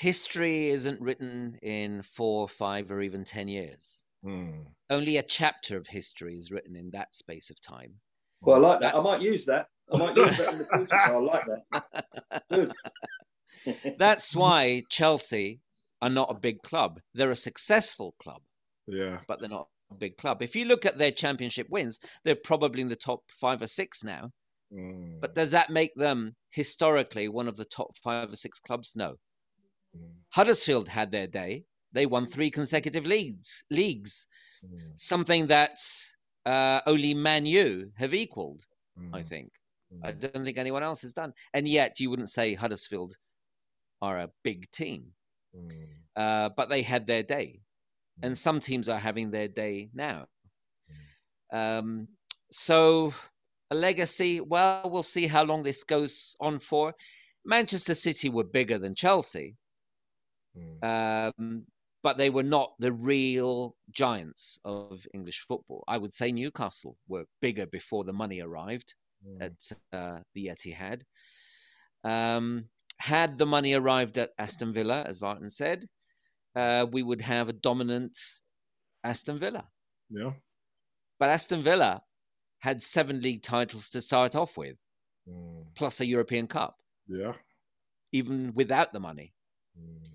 history 0.00 0.68
isn't 0.68 0.98
written 0.98 1.58
in 1.60 2.00
four, 2.00 2.48
five, 2.48 2.90
or 2.90 3.02
even 3.02 3.22
10 3.22 3.48
years. 3.48 4.02
Mm. 4.24 4.64
Only 4.88 5.18
a 5.18 5.22
chapter 5.22 5.76
of 5.76 5.88
history 5.88 6.36
is 6.38 6.50
written 6.50 6.74
in 6.74 6.90
that 6.92 7.14
space 7.14 7.50
of 7.50 7.60
time. 7.60 7.96
Well, 8.40 8.64
I 8.64 8.68
like 8.68 8.80
that. 8.80 8.94
That's... 8.94 9.06
I 9.06 9.12
might 9.12 9.20
use 9.20 9.44
that. 9.44 9.66
I 9.92 9.98
might 9.98 10.16
use 10.16 10.38
that 10.38 10.52
in 10.52 10.58
the 10.58 10.64
future. 10.64 10.96
I 10.96 11.18
like 11.18 11.44
that. 11.70 12.42
Good. 12.50 12.72
That's 13.98 14.34
why 14.34 14.84
Chelsea 14.88 15.60
are 16.00 16.08
not 16.08 16.30
a 16.30 16.40
big 16.40 16.62
club. 16.62 17.00
They're 17.12 17.30
a 17.30 17.36
successful 17.36 18.14
club. 18.22 18.40
Yeah. 18.86 19.18
But 19.28 19.40
they're 19.40 19.50
not 19.50 19.68
a 19.90 19.96
big 19.96 20.16
club. 20.16 20.40
If 20.40 20.56
you 20.56 20.64
look 20.64 20.86
at 20.86 20.96
their 20.96 21.10
championship 21.10 21.66
wins, 21.68 22.00
they're 22.24 22.36
probably 22.36 22.80
in 22.80 22.88
the 22.88 22.96
top 22.96 23.20
five 23.38 23.60
or 23.60 23.66
six 23.66 24.02
now. 24.02 24.30
Mm. 24.72 25.20
But 25.20 25.34
does 25.34 25.50
that 25.50 25.68
make 25.68 25.94
them 25.94 26.36
historically 26.48 27.28
one 27.28 27.48
of 27.48 27.58
the 27.58 27.66
top 27.66 27.98
five 28.02 28.32
or 28.32 28.36
six 28.36 28.60
clubs? 28.60 28.92
No. 28.96 29.16
Mm. 29.96 30.10
Huddersfield 30.30 30.88
had 30.88 31.10
their 31.10 31.26
day. 31.26 31.64
They 31.92 32.06
won 32.06 32.26
three 32.26 32.50
consecutive 32.50 33.06
leagues, 33.06 33.64
leagues, 33.70 34.26
mm. 34.64 34.78
something 34.94 35.46
that 35.48 35.78
uh, 36.46 36.80
only 36.86 37.14
Man 37.14 37.46
U 37.46 37.90
have 37.96 38.14
equaled. 38.14 38.64
I 39.12 39.22
think. 39.22 39.50
I 40.04 40.12
don't 40.12 40.44
think 40.44 40.58
anyone 40.58 40.82
else 40.82 41.02
has 41.02 41.12
done. 41.12 41.32
And 41.54 41.66
yet, 41.66 41.98
you 41.98 42.10
wouldn't 42.10 42.28
say 42.28 42.54
Huddersfield 42.54 43.16
are 44.02 44.18
a 44.18 44.30
big 44.44 44.70
team, 44.70 45.06
uh, 46.16 46.50
but 46.56 46.68
they 46.68 46.82
had 46.82 47.06
their 47.06 47.22
day, 47.22 47.60
and 48.22 48.36
some 48.36 48.60
teams 48.60 48.88
are 48.88 48.98
having 48.98 49.30
their 49.30 49.48
day 49.48 49.90
now. 49.94 50.26
Um, 51.52 52.08
so 52.50 53.12
a 53.70 53.74
legacy. 53.74 54.40
Well, 54.40 54.88
we'll 54.90 55.02
see 55.02 55.26
how 55.26 55.44
long 55.44 55.62
this 55.62 55.82
goes 55.82 56.36
on 56.40 56.60
for. 56.60 56.94
Manchester 57.44 57.94
City 57.94 58.28
were 58.28 58.44
bigger 58.44 58.78
than 58.78 58.94
Chelsea, 58.94 59.56
mm. 60.56 61.32
um, 61.38 61.66
but 62.02 62.16
they 62.16 62.30
were 62.30 62.42
not 62.42 62.72
the 62.78 62.92
real 62.92 63.76
giants 63.90 64.58
of 64.64 65.06
English 65.12 65.44
football. 65.46 65.84
I 65.86 65.98
would 65.98 66.12
say 66.12 66.32
Newcastle 66.32 66.96
were 67.08 67.26
bigger 67.42 67.66
before 67.66 68.04
the 68.04 68.12
money 68.12 68.40
arrived 68.40 68.94
mm. 69.26 69.42
at 69.42 69.98
uh, 69.98 70.20
the 70.34 70.46
Etihad. 70.46 71.02
Um, 72.04 72.66
had 72.98 73.36
the 73.36 73.46
money 73.46 73.74
arrived 73.74 74.18
at 74.18 74.30
Aston 74.38 74.72
Villa, 74.72 75.04
as 75.06 75.18
Vartan 75.18 75.50
said, 75.50 75.84
uh, 76.56 76.86
we 76.90 77.02
would 77.02 77.20
have 77.20 77.48
a 77.48 77.54
dominant 77.54 78.18
Aston 79.04 79.38
Villa. 79.38 79.68
Yeah. 80.10 80.32
But 81.18 81.30
Aston 81.30 81.62
Villa 81.62 82.02
had 82.60 82.82
seven 82.82 83.20
league 83.20 83.42
titles 83.42 83.88
to 83.90 84.00
start 84.02 84.34
off 84.36 84.56
with, 84.56 84.76
mm. 85.28 85.64
plus 85.74 86.00
a 86.00 86.06
European 86.06 86.46
Cup. 86.46 86.76
Yeah. 87.06 87.32
Even 88.12 88.52
without 88.54 88.92
the 88.92 89.00
money. 89.00 89.34
Mm. 89.78 90.06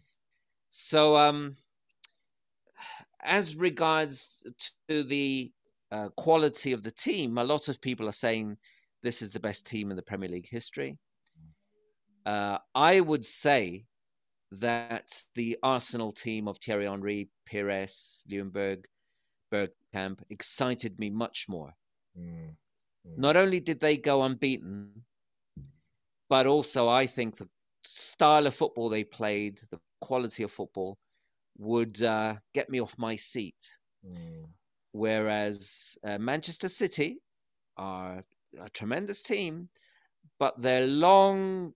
So, 0.77 1.15
um, 1.15 1.55
as 3.23 3.55
regards 3.55 4.43
to 4.89 5.03
the 5.03 5.53
uh, 5.89 6.09
quality 6.17 6.73
of 6.73 6.83
the 6.83 6.91
team, 6.91 7.37
a 7.37 7.45
lot 7.45 7.69
of 7.69 7.79
people 7.79 8.09
are 8.09 8.19
saying 8.25 8.57
this 9.01 9.21
is 9.21 9.29
the 9.31 9.39
best 9.39 9.65
team 9.65 9.89
in 9.89 9.95
the 9.95 10.03
Premier 10.03 10.27
League 10.27 10.49
history. 10.49 10.97
Uh, 12.25 12.57
I 12.75 12.99
would 12.99 13.25
say 13.25 13.85
that 14.51 15.23
the 15.35 15.57
Arsenal 15.63 16.11
team 16.11 16.49
of 16.49 16.57
Thierry 16.57 16.87
Henry, 16.87 17.29
Pires, 17.49 18.25
Ljungberg, 18.29 18.83
Bergkamp 19.53 20.23
excited 20.29 20.99
me 20.99 21.09
much 21.09 21.45
more 21.47 21.73
Mm. 22.17 22.55
Mm. 23.05 23.17
Not 23.17 23.35
only 23.35 23.59
did 23.59 23.81
they 23.81 23.97
go 23.97 24.23
unbeaten, 24.23 25.03
but 26.29 26.47
also 26.47 26.87
I 26.87 27.07
think 27.07 27.35
the 27.35 27.49
style 27.83 28.47
of 28.47 28.55
football 28.55 28.87
they 28.87 29.03
played, 29.03 29.59
the 29.69 29.79
quality 30.05 30.43
of 30.43 30.51
football, 30.51 30.97
would 31.57 32.01
uh, 32.01 32.35
get 32.53 32.69
me 32.69 32.79
off 32.79 32.97
my 32.97 33.15
seat. 33.15 33.77
Mm. 34.05 34.45
Whereas 34.91 35.97
uh, 36.03 36.17
Manchester 36.17 36.69
City 36.69 37.21
are 37.77 38.23
a 38.61 38.69
tremendous 38.69 39.21
team, 39.21 39.69
but 40.39 40.61
their 40.61 40.85
long 40.87 41.73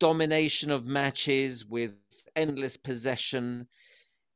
domination 0.00 0.70
of 0.70 0.86
matches 0.86 1.64
with 1.64 1.94
endless 2.34 2.76
possession 2.76 3.68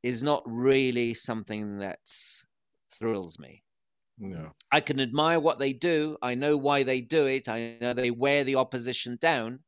is 0.03 0.23
not 0.23 0.43
really 0.47 1.15
something 1.15 1.79
that 1.79 1.99
thrills 2.93 3.39
me. 3.39 3.63
No. 4.19 4.53
I 4.71 4.81
can 4.81 5.01
admire 5.01 5.41
what 5.41 5.59
they 5.59 5.73
do. 5.73 6.17
I 6.23 6.35
know 6.35 6.57
why 6.57 6.85
they 6.85 7.01
do 7.01 7.27
it. 7.27 7.49
I 7.49 7.77
know 7.81 7.93
they 7.93 8.11
wear 8.11 8.45
the 8.45 8.55
opposition 8.57 9.19
down. 9.21 9.61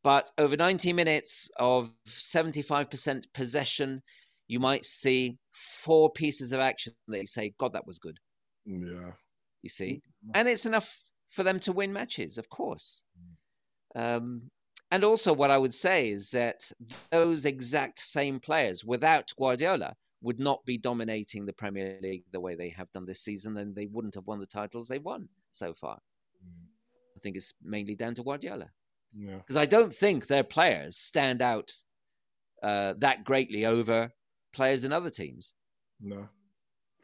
Mm. 0.00 0.04
But 0.04 0.30
over 0.38 0.56
90 0.56 0.92
minutes 0.92 1.50
of 1.58 1.90
75% 2.06 3.24
possession, 3.32 4.02
you 4.48 4.60
might 4.60 4.84
see 4.84 5.38
four 5.52 6.10
pieces 6.10 6.52
of 6.52 6.60
action 6.60 6.92
that 7.08 7.18
you 7.18 7.26
say, 7.26 7.54
God, 7.58 7.72
that 7.72 7.86
was 7.86 7.98
good. 7.98 8.18
Yeah. 8.64 9.12
You 9.62 9.70
see? 9.70 10.02
Mm. 10.26 10.30
And 10.34 10.48
it's 10.48 10.66
enough 10.66 10.98
for 11.30 11.42
them 11.42 11.60
to 11.60 11.72
win 11.72 11.92
matches, 11.92 12.38
of 12.38 12.48
course. 12.48 13.04
Mm. 13.96 14.16
Um, 14.16 14.42
and 14.90 15.04
also, 15.04 15.32
what 15.32 15.52
I 15.52 15.58
would 15.58 15.74
say 15.74 16.10
is 16.10 16.30
that 16.30 16.70
those 17.12 17.44
exact 17.44 18.00
same 18.00 18.40
players, 18.40 18.84
without 18.84 19.32
Guardiola, 19.38 19.94
would 20.22 20.40
not 20.40 20.64
be 20.66 20.76
dominating 20.76 21.46
the 21.46 21.52
Premier 21.52 21.98
League 22.02 22.24
the 22.32 22.40
way 22.40 22.54
they 22.54 22.70
have 22.70 22.90
done 22.92 23.06
this 23.06 23.20
season, 23.20 23.54
then 23.54 23.72
they 23.74 23.86
wouldn't 23.86 24.16
have 24.16 24.26
won 24.26 24.40
the 24.40 24.46
titles 24.46 24.88
they've 24.88 25.02
won 25.02 25.28
so 25.52 25.72
far. 25.74 25.98
Mm. 26.44 26.66
I 27.16 27.20
think 27.20 27.36
it's 27.36 27.54
mainly 27.62 27.94
down 27.94 28.14
to 28.16 28.24
Guardiola. 28.24 28.68
Because 29.14 29.56
yeah. 29.56 29.62
I 29.62 29.66
don't 29.66 29.94
think 29.94 30.26
their 30.26 30.44
players 30.44 30.96
stand 30.96 31.42
out 31.42 31.72
uh, 32.62 32.94
that 32.98 33.24
greatly 33.24 33.66
over 33.66 34.10
players 34.52 34.84
in 34.84 34.92
other 34.92 35.10
teams. 35.10 35.54
No, 36.00 36.28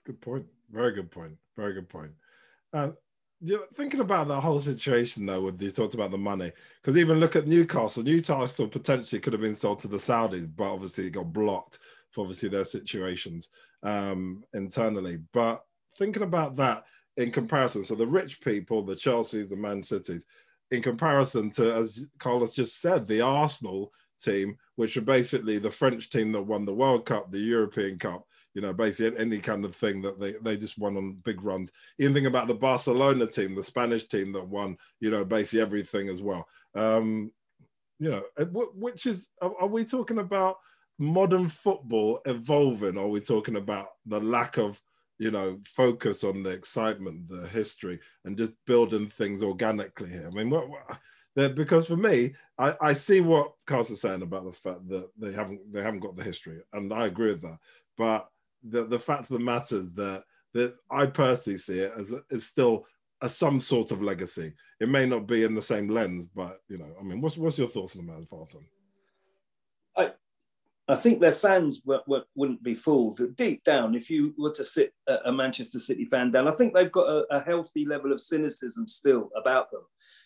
good 0.04 0.20
point. 0.20 0.46
Very 0.70 0.92
good 0.92 1.10
point. 1.10 1.32
Very 1.56 1.74
good 1.74 1.88
point. 1.88 2.12
Uh, 2.72 2.90
you 3.40 3.56
know, 3.56 3.62
thinking 3.74 4.00
about 4.00 4.28
that 4.28 4.40
whole 4.40 4.60
situation 4.60 5.26
though, 5.26 5.42
with 5.42 5.60
you 5.60 5.70
talked 5.70 5.94
about 5.94 6.10
the 6.10 6.18
money, 6.18 6.52
because 6.80 6.96
even 6.96 7.20
look 7.20 7.36
at 7.36 7.46
Newcastle. 7.46 8.02
Newcastle 8.02 8.68
potentially 8.68 9.20
could 9.20 9.32
have 9.32 9.42
been 9.42 9.54
sold 9.54 9.80
to 9.80 9.88
the 9.88 9.98
Saudis, 9.98 10.50
but 10.54 10.72
obviously 10.72 11.06
it 11.06 11.10
got 11.10 11.32
blocked 11.32 11.78
for 12.10 12.22
obviously 12.22 12.48
their 12.48 12.64
situations 12.64 13.50
um, 13.82 14.42
internally. 14.54 15.18
But 15.32 15.62
thinking 15.98 16.22
about 16.22 16.56
that 16.56 16.84
in 17.18 17.30
comparison, 17.30 17.84
so 17.84 17.94
the 17.94 18.06
rich 18.06 18.40
people, 18.40 18.82
the 18.82 18.96
Chelseas, 18.96 19.48
the 19.48 19.56
Man 19.56 19.82
Cities, 19.82 20.24
in 20.70 20.82
comparison 20.82 21.50
to, 21.52 21.74
as 21.74 22.06
Carlos 22.18 22.54
just 22.54 22.80
said, 22.80 23.06
the 23.06 23.20
Arsenal 23.20 23.92
team, 24.20 24.54
which 24.76 24.96
are 24.96 25.02
basically 25.02 25.58
the 25.58 25.70
French 25.70 26.10
team 26.10 26.32
that 26.32 26.42
won 26.42 26.64
the 26.64 26.74
World 26.74 27.06
Cup, 27.06 27.30
the 27.30 27.38
European 27.38 27.98
Cup, 27.98 28.26
you 28.54 28.62
know, 28.62 28.72
basically 28.72 29.18
any 29.20 29.38
kind 29.38 29.64
of 29.64 29.76
thing 29.76 30.00
that 30.02 30.18
they, 30.18 30.32
they 30.42 30.56
just 30.56 30.78
won 30.78 30.96
on 30.96 31.20
big 31.24 31.42
runs. 31.42 31.70
Even 31.98 32.14
think 32.14 32.26
about 32.26 32.48
the 32.48 32.54
Barcelona 32.54 33.26
team, 33.26 33.54
the 33.54 33.62
Spanish 33.62 34.08
team 34.08 34.32
that 34.32 34.48
won, 34.48 34.76
you 34.98 35.10
know, 35.10 35.24
basically 35.24 35.60
everything 35.60 36.08
as 36.08 36.22
well. 36.22 36.48
Um, 36.74 37.30
you 37.98 38.10
know, 38.10 38.22
which 38.74 39.06
is, 39.06 39.28
are 39.40 39.66
we 39.66 39.84
talking 39.84 40.18
about 40.18 40.56
modern 40.98 41.48
football 41.48 42.20
evolving? 42.24 42.96
Or 42.96 43.04
are 43.04 43.10
we 43.10 43.20
talking 43.20 43.56
about 43.56 43.88
the 44.06 44.20
lack 44.20 44.56
of, 44.56 44.80
you 45.18 45.30
know, 45.30 45.58
focus 45.66 46.24
on 46.24 46.42
the 46.42 46.50
excitement, 46.50 47.28
the 47.28 47.46
history, 47.48 48.00
and 48.24 48.36
just 48.36 48.52
building 48.66 49.08
things 49.08 49.42
organically 49.42 50.10
here? 50.10 50.28
I 50.30 50.34
mean, 50.34 50.50
what, 50.50 50.68
what 50.68 50.98
because 51.54 51.86
for 51.86 51.96
me, 51.96 52.34
I, 52.58 52.74
I 52.80 52.92
see 52.94 53.20
what 53.20 53.52
Carl's 53.66 54.00
saying 54.00 54.22
about 54.22 54.44
the 54.44 54.52
fact 54.52 54.88
that 54.88 55.10
they 55.18 55.32
haven't 55.32 55.60
they 55.70 55.82
haven't 55.82 56.00
got 56.00 56.16
the 56.16 56.24
history, 56.24 56.60
and 56.72 56.92
I 56.92 57.06
agree 57.06 57.32
with 57.32 57.42
that. 57.42 57.58
But 57.98 58.28
the 58.62 58.86
the 58.86 58.98
fact 58.98 59.22
of 59.22 59.38
the 59.38 59.40
matter 59.40 59.76
is 59.76 59.92
that 59.92 60.24
that 60.54 60.74
I 60.90 61.06
personally 61.06 61.58
see 61.58 61.80
it 61.80 61.92
as 61.98 62.14
is 62.30 62.46
still 62.46 62.86
a, 63.20 63.28
some 63.28 63.60
sort 63.60 63.90
of 63.90 64.02
legacy. 64.02 64.54
It 64.80 64.88
may 64.88 65.04
not 65.04 65.26
be 65.26 65.44
in 65.44 65.54
the 65.54 65.62
same 65.62 65.88
lens, 65.88 66.26
but 66.34 66.60
you 66.68 66.78
know, 66.78 66.94
I 66.98 67.02
mean, 67.02 67.20
what's 67.20 67.36
what's 67.36 67.58
your 67.58 67.68
thoughts 67.68 67.96
on 67.96 68.06
the 68.06 68.12
matter, 68.12 68.26
Vartan? 68.32 68.64
I 70.88 70.94
think 70.94 71.20
their 71.20 71.32
fans 71.32 71.80
w- 71.80 72.02
w- 72.06 72.24
wouldn't 72.36 72.62
be 72.62 72.74
fooled. 72.74 73.20
Deep 73.36 73.64
down, 73.64 73.94
if 73.94 74.08
you 74.08 74.34
were 74.38 74.52
to 74.52 74.62
sit 74.62 74.94
a 75.24 75.32
Manchester 75.32 75.80
City 75.80 76.04
fan 76.04 76.30
down, 76.30 76.46
I 76.46 76.52
think 76.52 76.74
they've 76.74 76.92
got 76.92 77.08
a, 77.08 77.26
a, 77.30 77.40
healthy 77.40 77.84
level 77.84 78.12
of 78.12 78.20
cynicism 78.20 78.86
still 78.86 79.30
about 79.36 79.70
them 79.72 79.82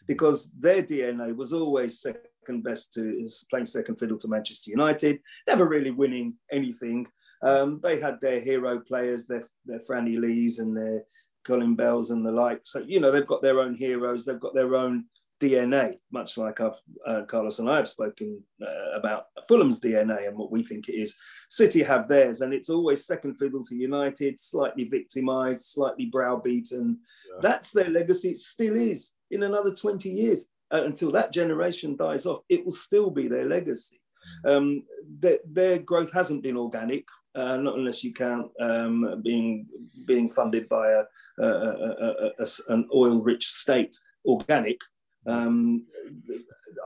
because 0.07 0.50
their 0.59 0.83
DNA 0.83 1.35
was 1.35 1.55
always 1.55 2.00
second 2.00 2.62
best 2.62 2.93
to 2.95 3.26
playing 3.49 3.67
second 3.67 3.97
fiddle 3.97 4.19
to 4.19 4.29
Manchester 4.29 4.71
United, 4.71 5.21
never 5.49 5.67
really 5.67 5.90
winning 5.90 6.35
anything. 6.50 7.07
Um, 7.43 7.81
they 7.83 7.99
had 7.99 8.21
their 8.21 8.40
hero 8.40 8.81
players, 8.81 9.26
their, 9.26 9.45
their 9.64 9.81
Franny 9.88 10.21
Lees 10.21 10.59
and 10.59 10.76
their 10.76 11.05
Colin 11.45 11.75
Bells 11.75 12.11
and 12.11 12.25
the 12.25 12.33
like. 12.33 12.61
So, 12.64 12.81
you 12.81 13.00
know, 13.00 13.11
they've 13.11 13.26
got 13.26 13.40
their 13.40 13.61
own 13.61 13.75
heroes, 13.75 14.25
they've 14.25 14.38
got 14.38 14.55
their 14.55 14.76
own 14.76 15.07
DNA, 15.40 15.94
much 16.12 16.37
like 16.37 16.61
I've, 16.61 16.78
uh, 17.06 17.23
Carlos 17.26 17.59
and 17.59 17.68
I 17.68 17.78
have 17.78 17.88
spoken 17.88 18.42
uh, 18.62 18.99
about 18.99 19.25
Fulham's 19.49 19.80
DNA 19.80 20.28
and 20.28 20.37
what 20.37 20.52
we 20.52 20.62
think 20.62 20.88
it 20.88 20.94
is. 20.94 21.16
City 21.49 21.82
have 21.82 22.09
theirs, 22.09 22.42
and 22.42 22.52
it's 22.52 22.68
always 22.68 23.06
second 23.06 23.35
fiddle 23.35 23.64
to 23.64 23.75
United, 23.75 24.38
slightly 24.38 24.85
victimised, 24.85 25.64
slightly 25.64 26.06
browbeaten. 26.06 26.99
Yeah. 27.32 27.38
That's 27.40 27.70
their 27.70 27.88
legacy. 27.88 28.30
It 28.30 28.38
still 28.38 28.76
is 28.76 29.12
in 29.30 29.42
another 29.42 29.75
20 29.75 30.11
years. 30.11 30.47
Uh, 30.73 30.85
until 30.85 31.11
that 31.11 31.32
generation 31.32 31.97
dies 31.97 32.26
off, 32.26 32.40
it 32.49 32.64
will 32.64 32.70
still 32.70 33.11
be 33.11 33.26
their 33.26 33.47
legacy. 33.47 34.00
Mm. 34.44 34.56
Um, 34.56 34.82
their, 35.18 35.38
their, 35.44 35.78
growth 35.78 36.12
hasn't 36.12 36.42
been 36.42 36.56
organic, 36.56 37.06
uh, 37.35 37.56
not 37.56 37.76
unless 37.76 38.04
you 38.04 38.12
count 38.12 38.50
um, 38.61 39.20
being 39.25 39.66
being 40.06 40.30
funded 40.30 40.68
by 40.68 40.90
a, 40.90 41.02
a, 41.42 42.30
a, 42.38 42.47
an 42.68 42.88
oil-rich 42.94 43.47
state 43.47 43.97
organic. 44.25 44.80
Um, 45.27 45.87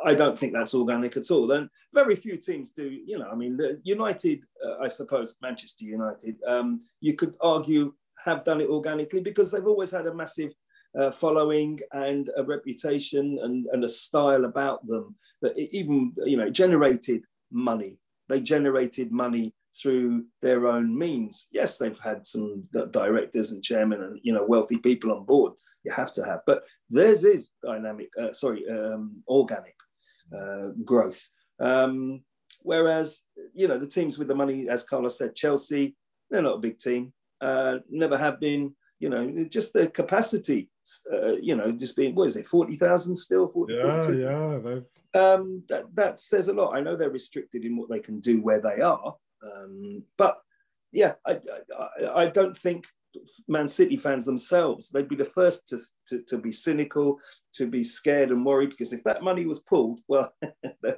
I 0.04 0.14
don't 0.14 0.36
think 0.36 0.52
that's 0.52 0.74
organic 0.74 1.16
at 1.16 1.30
all. 1.30 1.50
And 1.52 1.68
very 1.92 2.16
few 2.16 2.36
teams 2.36 2.70
do, 2.70 2.84
you 2.84 3.18
know, 3.18 3.28
I 3.30 3.34
mean, 3.34 3.58
United, 3.84 4.44
uh, 4.64 4.82
I 4.82 4.88
suppose, 4.88 5.36
Manchester 5.40 5.84
United, 5.84 6.36
um, 6.46 6.80
you 7.00 7.14
could 7.14 7.36
argue 7.40 7.94
have 8.24 8.44
done 8.44 8.60
it 8.60 8.68
organically 8.68 9.20
because 9.20 9.50
they've 9.50 9.66
always 9.66 9.90
had 9.90 10.06
a 10.06 10.14
massive 10.14 10.52
uh, 10.98 11.10
following 11.10 11.78
and 11.92 12.30
a 12.36 12.42
reputation 12.42 13.38
and, 13.42 13.66
and 13.72 13.84
a 13.84 13.88
style 13.88 14.44
about 14.44 14.86
them 14.86 15.14
that 15.42 15.56
even, 15.58 16.12
you 16.24 16.36
know, 16.36 16.48
generated 16.48 17.22
money. 17.50 17.98
They 18.28 18.40
generated 18.40 19.12
money 19.12 19.54
through 19.80 20.24
their 20.40 20.66
own 20.66 20.96
means. 20.96 21.48
Yes, 21.52 21.78
they've 21.78 21.98
had 21.98 22.26
some 22.26 22.64
directors 22.90 23.52
and 23.52 23.62
chairmen 23.62 24.02
and 24.02 24.20
you 24.22 24.32
know 24.32 24.44
wealthy 24.46 24.78
people 24.78 25.12
on 25.12 25.24
board. 25.24 25.54
You 25.84 25.92
have 25.92 26.12
to 26.12 26.24
have, 26.24 26.40
but 26.46 26.64
theirs 26.88 27.24
is 27.24 27.50
dynamic. 27.62 28.08
Uh, 28.20 28.32
sorry, 28.32 28.64
um, 28.68 29.22
organic 29.28 29.76
uh, 30.36 30.68
growth. 30.84 31.28
Um, 31.60 32.22
whereas 32.62 33.22
you 33.52 33.68
know 33.68 33.78
the 33.78 33.86
teams 33.86 34.18
with 34.18 34.28
the 34.28 34.34
money, 34.34 34.68
as 34.68 34.84
Carlos 34.84 35.18
said, 35.18 35.34
Chelsea, 35.34 35.94
they're 36.30 36.42
not 36.42 36.56
a 36.56 36.60
big 36.66 36.78
team. 36.78 37.12
Uh, 37.40 37.78
never 37.90 38.16
have 38.16 38.40
been. 38.40 38.74
You 39.00 39.10
know, 39.10 39.46
just 39.50 39.74
the 39.74 39.88
capacity. 39.88 40.70
Uh, 41.12 41.32
you 41.32 41.56
know, 41.56 41.72
just 41.72 41.96
being 41.96 42.14
what 42.14 42.26
is 42.26 42.36
it, 42.36 42.46
forty 42.46 42.76
thousand 42.76 43.16
still? 43.16 43.48
40, 43.48 43.74
yeah, 43.74 44.02
42? 44.02 44.20
yeah. 44.20 45.20
Um, 45.20 45.62
that 45.68 45.94
that 45.94 46.20
says 46.20 46.48
a 46.48 46.54
lot. 46.54 46.74
I 46.74 46.80
know 46.80 46.96
they're 46.96 47.10
restricted 47.10 47.64
in 47.64 47.76
what 47.76 47.90
they 47.90 48.00
can 48.00 48.20
do 48.20 48.40
where 48.40 48.60
they 48.60 48.80
are, 48.80 49.14
um, 49.42 50.02
but 50.16 50.38
yeah, 50.92 51.14
I, 51.26 51.40
I, 51.76 52.22
I 52.22 52.26
don't 52.26 52.56
think 52.56 52.84
Man 53.48 53.68
City 53.68 53.96
fans 53.96 54.24
themselves, 54.24 54.90
they'd 54.90 55.08
be 55.08 55.16
the 55.16 55.24
first 55.24 55.68
to, 55.68 55.78
to, 56.08 56.22
to, 56.28 56.38
be 56.38 56.52
cynical, 56.52 57.18
to 57.54 57.66
be 57.66 57.82
scared 57.82 58.30
and 58.30 58.44
worried, 58.44 58.70
because 58.70 58.92
if 58.92 59.04
that 59.04 59.22
money 59.22 59.46
was 59.46 59.60
pulled, 59.60 60.00
well, 60.08 60.32
they, 60.82 60.96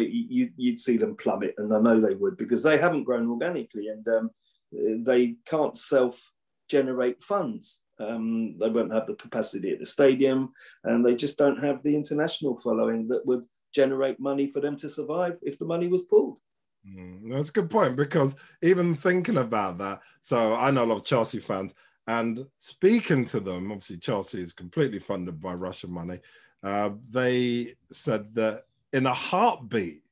you, 0.00 0.50
would 0.58 0.80
see 0.80 0.96
them 0.96 1.16
plummet, 1.16 1.54
and 1.58 1.72
I 1.74 1.80
know 1.80 2.00
they 2.00 2.14
would, 2.14 2.36
because 2.36 2.62
they 2.62 2.78
haven't 2.78 3.04
grown 3.04 3.28
organically 3.28 3.88
and 3.88 4.06
um, 4.08 4.30
they 4.72 5.36
can't 5.46 5.76
self 5.76 6.20
generate 6.68 7.22
funds. 7.22 7.82
Um, 7.98 8.58
they 8.58 8.68
won't 8.68 8.92
have 8.92 9.06
the 9.06 9.14
capacity 9.14 9.72
at 9.72 9.78
the 9.78 9.86
stadium, 9.86 10.52
and 10.84 11.04
they 11.04 11.16
just 11.16 11.38
don't 11.38 11.62
have 11.64 11.82
the 11.82 11.94
international 11.94 12.56
following 12.56 13.08
that 13.08 13.24
would 13.24 13.44
generate 13.74 14.20
money 14.20 14.46
for 14.46 14.60
them 14.60 14.76
to 14.76 14.88
survive 14.88 15.38
if 15.42 15.58
the 15.58 15.64
money 15.64 15.86
was 15.86 16.02
pulled. 16.02 16.40
Mm, 16.88 17.32
that's 17.32 17.48
a 17.48 17.52
good 17.52 17.70
point 17.70 17.96
because 17.96 18.36
even 18.62 18.94
thinking 18.94 19.38
about 19.38 19.78
that, 19.78 20.00
so 20.22 20.54
I 20.54 20.70
know 20.70 20.84
a 20.84 20.86
lot 20.86 20.98
of 20.98 21.04
Chelsea 21.04 21.40
fans, 21.40 21.72
and 22.06 22.46
speaking 22.60 23.24
to 23.26 23.40
them, 23.40 23.72
obviously 23.72 23.98
Chelsea 23.98 24.40
is 24.40 24.52
completely 24.52 25.00
funded 25.00 25.40
by 25.40 25.54
Russian 25.54 25.90
money. 25.90 26.20
Uh, 26.62 26.90
they 27.10 27.74
said 27.90 28.34
that 28.34 28.64
in 28.92 29.06
a 29.06 29.12
heartbeat, 29.12 30.02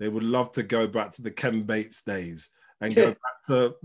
they 0.00 0.08
would 0.08 0.24
love 0.24 0.52
to 0.52 0.62
go 0.62 0.86
back 0.86 1.12
to 1.12 1.22
the 1.22 1.30
Ken 1.30 1.62
Bates 1.62 2.02
days 2.02 2.50
and 2.80 2.96
go 2.96 3.06
back 3.10 3.42
to 3.46 3.76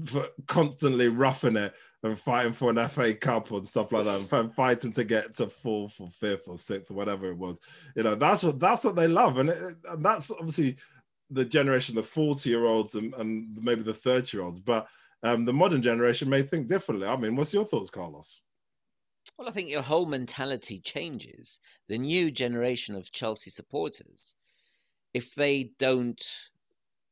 constantly 0.47 1.07
roughing 1.07 1.55
it 1.55 1.73
and 2.01 2.17
fighting 2.17 2.53
for 2.53 2.71
an 2.71 2.89
FA 2.89 3.13
Cup 3.13 3.51
and 3.51 3.67
stuff 3.67 3.91
like 3.91 4.05
that, 4.05 4.31
and 4.31 4.55
fighting 4.55 4.93
to 4.93 5.03
get 5.03 5.35
to 5.35 5.47
fourth 5.47 5.99
or 5.99 6.09
fifth 6.09 6.47
or 6.47 6.57
sixth 6.57 6.89
or 6.89 6.95
whatever 6.95 7.29
it 7.29 7.37
was. 7.37 7.59
You 7.95 8.03
know, 8.03 8.15
that's 8.15 8.43
what 8.43 8.59
that's 8.59 8.83
what 8.83 8.95
they 8.95 9.07
love, 9.07 9.37
and, 9.37 9.49
it, 9.49 9.75
and 9.87 10.03
that's 10.03 10.31
obviously 10.31 10.77
the 11.29 11.45
generation, 11.45 11.95
the 11.95 12.03
40 12.03 12.49
year 12.49 12.65
olds 12.65 12.95
and, 12.95 13.13
and 13.15 13.57
maybe 13.61 13.83
the 13.83 13.93
30 13.93 14.35
year 14.35 14.45
olds, 14.45 14.59
but 14.59 14.87
um, 15.23 15.45
the 15.45 15.53
modern 15.53 15.81
generation 15.81 16.29
may 16.29 16.41
think 16.41 16.67
differently. 16.67 17.07
I 17.07 17.15
mean, 17.15 17.35
what's 17.35 17.53
your 17.53 17.65
thoughts, 17.65 17.89
Carlos? 17.89 18.41
Well, 19.37 19.47
I 19.47 19.51
think 19.51 19.69
your 19.69 19.81
whole 19.81 20.05
mentality 20.05 20.79
changes. 20.79 21.59
The 21.87 21.97
new 21.97 22.31
generation 22.31 22.95
of 22.95 23.11
Chelsea 23.11 23.49
supporters, 23.49 24.35
if 25.13 25.35
they 25.35 25.71
don't 25.79 26.21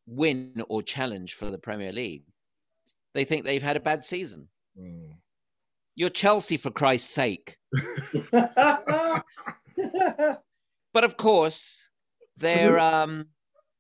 win 0.06 0.64
or 0.70 0.82
challenge 0.82 1.34
for 1.34 1.46
the 1.46 1.58
Premier 1.58 1.92
League, 1.92 2.24
they 3.14 3.24
think 3.24 3.46
they've 3.46 3.64
had 3.64 3.78
a 3.78 3.82
bad 3.82 4.06
season. 4.06 4.48
Mm. 4.80 5.14
You're 5.96 6.10
Chelsea, 6.10 6.58
for 6.58 6.70
Christ's 6.70 7.10
sake. 7.10 7.58
but 8.32 9.24
of 10.96 11.18
course, 11.18 11.90
they're 12.38 12.80
um, 12.94 13.28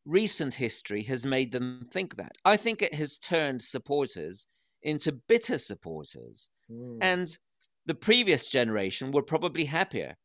recent 0.08 0.54
history 0.54 1.04
has 1.04 1.26
made 1.26 1.52
them 1.52 1.88
think 1.92 2.16
that. 2.16 2.38
I 2.46 2.58
think 2.58 2.82
it 2.82 2.96
has 2.96 3.18
turned 3.20 3.62
supporters 3.62 4.48
into 4.82 5.12
bitter 5.12 5.58
supporters. 5.58 6.50
Mm. 6.72 6.98
And 7.02 7.38
the 7.86 7.93
previous 7.96 8.48
generation 8.48 9.12
were 9.12 9.22
probably 9.22 9.65
happier. 9.65 10.15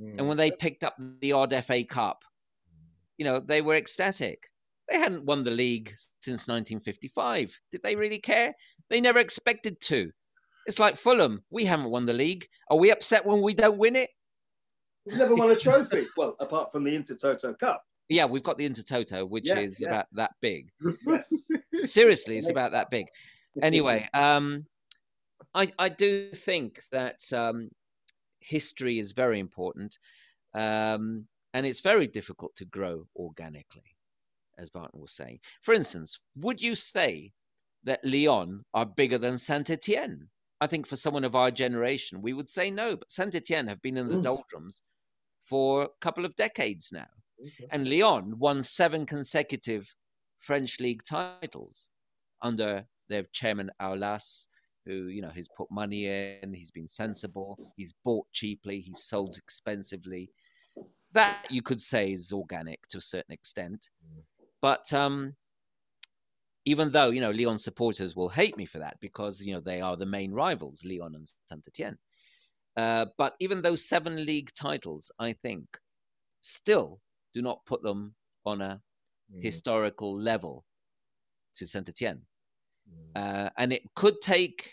Mm. 0.00 0.18
And 0.18 0.28
when 0.28 0.36
they 0.36 0.50
picked 0.50 0.84
up 0.84 0.96
the 1.20 1.32
odd 1.32 1.54
FA 1.64 1.84
Cup, 1.84 2.24
you 3.18 3.24
know, 3.24 3.40
they 3.40 3.60
were 3.60 3.74
ecstatic. 3.74 4.48
They 4.90 4.98
hadn't 4.98 5.24
won 5.24 5.44
the 5.44 5.50
league 5.50 5.92
since 6.20 6.48
1955. 6.48 7.58
Did 7.70 7.82
they 7.82 7.96
really 7.96 8.18
care? 8.18 8.54
They 8.90 9.00
never 9.00 9.18
expected 9.18 9.80
to. 9.82 10.10
It's 10.66 10.78
like 10.78 10.96
Fulham. 10.96 11.42
We 11.50 11.64
haven't 11.64 11.90
won 11.90 12.06
the 12.06 12.12
league. 12.12 12.46
Are 12.70 12.76
we 12.76 12.92
upset 12.92 13.26
when 13.26 13.42
we 13.42 13.54
don't 13.54 13.78
win 13.78 13.96
it? 13.96 14.10
We've 15.06 15.18
never 15.18 15.34
won 15.34 15.50
a 15.50 15.56
trophy. 15.58 16.06
well, 16.16 16.36
apart 16.38 16.70
from 16.70 16.84
the 16.84 16.96
Intertoto 16.96 17.58
Cup. 17.58 17.82
Yeah, 18.12 18.26
we've 18.26 18.42
got 18.42 18.58
the 18.58 18.68
Intertoto, 18.68 19.28
which 19.28 19.48
yeah, 19.48 19.58
is 19.58 19.80
yeah. 19.80 19.88
about 19.88 20.06
that 20.12 20.32
big. 20.40 20.70
Seriously, 21.84 22.36
it's 22.36 22.50
about 22.50 22.72
that 22.72 22.90
big. 22.90 23.06
Anyway, 23.60 24.08
um, 24.14 24.66
I 25.54 25.70
I 25.78 25.88
do 25.88 26.30
think 26.30 26.80
that 26.92 27.20
um, 27.32 27.70
history 28.40 28.98
is 28.98 29.12
very 29.12 29.40
important, 29.40 29.98
um, 30.54 31.26
and 31.54 31.66
it's 31.66 31.80
very 31.80 32.06
difficult 32.06 32.54
to 32.56 32.64
grow 32.64 33.06
organically, 33.16 33.96
as 34.58 34.70
Vartan 34.70 35.00
was 35.00 35.12
saying. 35.12 35.40
For 35.62 35.74
instance, 35.74 36.18
would 36.36 36.62
you 36.62 36.74
say 36.74 37.32
that 37.84 38.04
Lyon 38.04 38.64
are 38.74 38.86
bigger 38.86 39.18
than 39.18 39.38
Saint 39.38 39.70
Etienne? 39.70 40.28
I 40.60 40.66
think 40.66 40.86
for 40.86 40.96
someone 40.96 41.24
of 41.24 41.34
our 41.34 41.50
generation, 41.50 42.22
we 42.22 42.32
would 42.32 42.48
say 42.48 42.70
no, 42.70 42.96
but 42.96 43.10
Saint 43.10 43.34
Etienne 43.34 43.66
have 43.66 43.82
been 43.82 43.96
in 43.96 44.08
the 44.08 44.18
mm. 44.18 44.22
doldrums 44.22 44.82
for 45.40 45.82
a 45.82 45.88
couple 46.00 46.24
of 46.24 46.36
decades 46.36 46.90
now. 46.92 47.08
Okay. 47.42 47.66
And 47.70 47.88
Lyon 47.88 48.38
won 48.38 48.62
seven 48.62 49.06
consecutive 49.06 49.92
French 50.40 50.80
league 50.80 51.02
titles 51.04 51.90
under 52.40 52.84
their 53.08 53.24
chairman 53.32 53.70
Aulas, 53.80 54.46
who 54.86 55.06
you 55.06 55.22
know 55.22 55.30
has 55.30 55.48
put 55.56 55.70
money 55.70 56.06
in, 56.06 56.52
he's 56.54 56.70
been 56.70 56.88
sensible, 56.88 57.58
he's 57.76 57.94
bought 58.04 58.26
cheaply, 58.32 58.80
he's 58.80 59.04
sold 59.04 59.36
expensively. 59.36 60.30
That 61.12 61.46
you 61.50 61.62
could 61.62 61.80
say 61.80 62.12
is 62.12 62.32
organic 62.32 62.86
to 62.88 62.98
a 62.98 63.02
certain 63.02 63.32
extent, 63.32 63.90
but 64.60 64.92
um, 64.92 65.36
even 66.64 66.90
though 66.90 67.10
you 67.10 67.20
know 67.20 67.30
Lyon 67.30 67.58
supporters 67.58 68.16
will 68.16 68.28
hate 68.28 68.56
me 68.56 68.66
for 68.66 68.78
that 68.78 68.96
because 69.00 69.44
you 69.46 69.54
know 69.54 69.60
they 69.60 69.80
are 69.80 69.96
the 69.96 70.06
main 70.06 70.32
rivals, 70.32 70.84
Lyon 70.84 71.14
and 71.14 71.30
Saint 71.48 71.66
Etienne. 71.68 71.98
Uh, 72.76 73.06
but 73.18 73.34
even 73.38 73.60
those 73.60 73.84
seven 73.84 74.24
league 74.24 74.50
titles, 74.54 75.10
I 75.18 75.34
think, 75.34 75.66
still 76.40 77.00
do 77.34 77.42
not 77.42 77.64
put 77.66 77.82
them 77.82 78.14
on 78.44 78.60
a 78.60 78.80
mm. 79.34 79.42
historical 79.42 80.18
level 80.18 80.64
to 81.56 81.66
Saint 81.66 81.88
Etienne. 81.88 82.22
Mm. 82.88 83.46
Uh, 83.46 83.50
and 83.58 83.72
it 83.72 83.82
could 83.94 84.20
take 84.20 84.70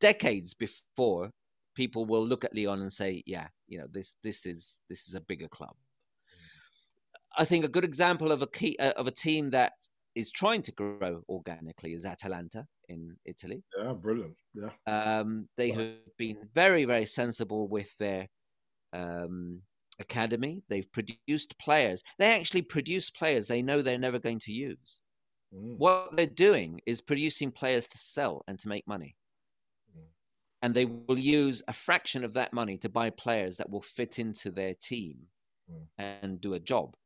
decades 0.00 0.54
before 0.54 1.30
people 1.74 2.04
will 2.04 2.24
look 2.26 2.44
at 2.44 2.54
Lyon 2.54 2.80
and 2.82 2.92
say, 2.92 3.22
yeah, 3.26 3.48
you 3.68 3.78
know, 3.78 3.86
this 3.90 4.14
this 4.22 4.46
is 4.46 4.78
this 4.88 5.08
is 5.08 5.14
a 5.14 5.20
bigger 5.22 5.48
club. 5.48 5.70
Mm. 5.70 7.38
I 7.38 7.44
think 7.44 7.64
a 7.64 7.68
good 7.68 7.84
example 7.84 8.32
of 8.32 8.42
a 8.42 8.46
key 8.46 8.76
uh, 8.78 8.92
of 8.96 9.06
a 9.06 9.10
team 9.10 9.48
that 9.50 9.72
is 10.14 10.30
trying 10.30 10.62
to 10.62 10.72
grow 10.72 11.22
organically 11.28 11.92
is 11.92 12.06
Atalanta 12.06 12.66
in 12.88 13.16
Italy. 13.24 13.62
Yeah, 13.76 13.92
brilliant. 13.92 14.36
Yeah. 14.54 14.70
Um, 14.86 15.48
they 15.56 15.70
have 15.70 16.16
been 16.16 16.38
very, 16.52 16.84
very 16.84 17.04
sensible 17.04 17.68
with 17.68 17.96
their 17.98 18.28
um, 18.92 19.62
academy. 20.00 20.62
They've 20.68 20.90
produced 20.90 21.58
players. 21.58 22.02
They 22.18 22.34
actually 22.34 22.62
produce 22.62 23.10
players 23.10 23.46
they 23.46 23.62
know 23.62 23.82
they're 23.82 23.98
never 23.98 24.18
going 24.18 24.40
to 24.40 24.52
use. 24.52 25.02
Mm. 25.54 25.78
What 25.78 26.16
they're 26.16 26.26
doing 26.26 26.80
is 26.86 27.00
producing 27.00 27.50
players 27.50 27.86
to 27.88 27.98
sell 27.98 28.42
and 28.48 28.58
to 28.60 28.68
make 28.68 28.86
money. 28.86 29.16
Mm. 29.96 30.02
And 30.62 30.74
they 30.74 30.84
will 30.84 31.18
use 31.18 31.62
a 31.68 31.72
fraction 31.72 32.24
of 32.24 32.32
that 32.34 32.52
money 32.52 32.76
to 32.78 32.88
buy 32.88 33.10
players 33.10 33.56
that 33.56 33.70
will 33.70 33.82
fit 33.82 34.18
into 34.18 34.50
their 34.50 34.74
team 34.74 35.18
mm. 35.70 35.86
and 35.98 36.40
do 36.40 36.54
a 36.54 36.60
job 36.60 36.96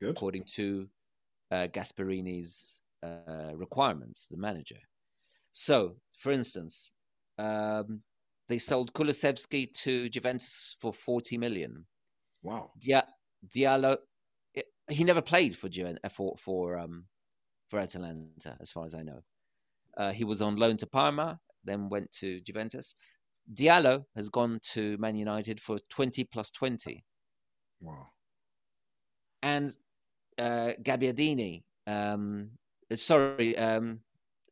Good. 0.00 0.10
according 0.10 0.44
to 0.54 0.88
uh, 1.50 1.66
Gasperini's 1.68 2.82
uh, 3.02 3.54
requirements, 3.54 4.26
the 4.30 4.36
manager. 4.36 4.78
So, 5.50 5.96
for 6.18 6.32
instance, 6.32 6.92
um, 7.38 8.02
they 8.48 8.58
sold 8.58 8.92
Kulusevski 8.92 9.72
to 9.82 10.08
Juventus 10.08 10.76
for 10.80 10.92
40 10.92 11.38
million. 11.38 11.84
Wow. 12.48 12.70
Dia- 12.78 13.12
Diallo, 13.54 13.98
he 14.88 15.04
never 15.04 15.20
played 15.20 15.56
for 15.56 15.68
uh, 15.68 16.08
for 16.08 16.36
for 16.38 16.78
um 16.78 17.04
for 17.68 17.78
Atalanta, 17.78 18.56
as 18.60 18.72
far 18.72 18.84
as 18.86 18.94
I 18.94 19.02
know. 19.02 19.20
Uh, 19.96 20.12
he 20.12 20.24
was 20.24 20.40
on 20.40 20.56
loan 20.56 20.76
to 20.78 20.86
Parma, 20.86 21.38
then 21.64 21.90
went 21.90 22.10
to 22.20 22.40
Juventus. 22.40 22.94
Diallo 23.52 24.04
has 24.16 24.28
gone 24.28 24.58
to 24.74 24.96
Man 24.98 25.16
United 25.16 25.60
for 25.60 25.78
twenty 25.90 26.24
plus 26.24 26.50
twenty. 26.50 27.04
Wow. 27.80 28.06
And 29.42 29.76
uh, 30.38 30.70
Gabbiadini, 30.82 31.62
um, 31.86 32.50
sorry, 32.94 33.56
um, 33.56 34.00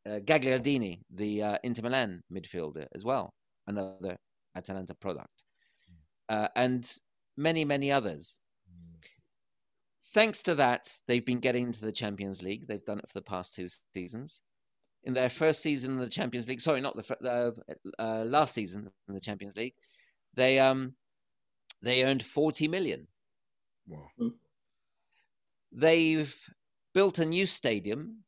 uh, 0.09 0.21
Gagliardini, 0.21 1.01
the 1.11 1.43
uh, 1.43 1.59
Inter 1.65 1.83
Milan 1.83 2.23
midfielder, 2.31 2.87
as 2.95 3.05
well, 3.05 3.33
another 3.67 4.17
Atalanta 4.55 4.95
product. 4.95 5.45
Hmm. 5.89 6.35
Uh, 6.37 6.49
and 6.55 6.99
many, 7.37 7.65
many 7.65 7.93
others. 7.93 8.39
thanks 10.15 10.43
to 10.43 10.55
that, 10.55 10.89
they've 11.07 11.25
been 11.25 11.41
getting 11.41 11.67
into 11.67 11.85
the 11.85 11.93
Champions 11.93 12.43
League. 12.43 12.67
They've 12.67 12.85
done 12.85 12.99
it 12.99 13.09
for 13.09 13.19
the 13.19 13.23
past 13.23 13.55
two 13.55 13.69
seasons. 13.95 14.43
In 15.05 15.15
their 15.15 15.31
first 15.31 15.61
season 15.63 15.95
in 15.95 16.01
the 16.01 16.09
Champions 16.09 16.49
League, 16.49 16.61
sorry, 16.61 16.81
not 16.81 16.97
the 16.97 17.55
uh, 17.99 18.03
uh, 18.03 18.25
last 18.25 18.55
season 18.55 18.91
in 19.09 19.15
the 19.15 19.21
Champions 19.21 19.57
League, 19.57 19.75
they 20.35 20.59
um 20.59 20.95
they 21.83 22.05
earned 22.05 22.25
forty 22.25 22.67
million. 22.67 23.07
Wow. 23.87 24.09
Hmm. 24.19 24.29
They've 25.71 26.35
built 26.93 27.19
a 27.19 27.25
new 27.25 27.47
stadium, 27.47 28.25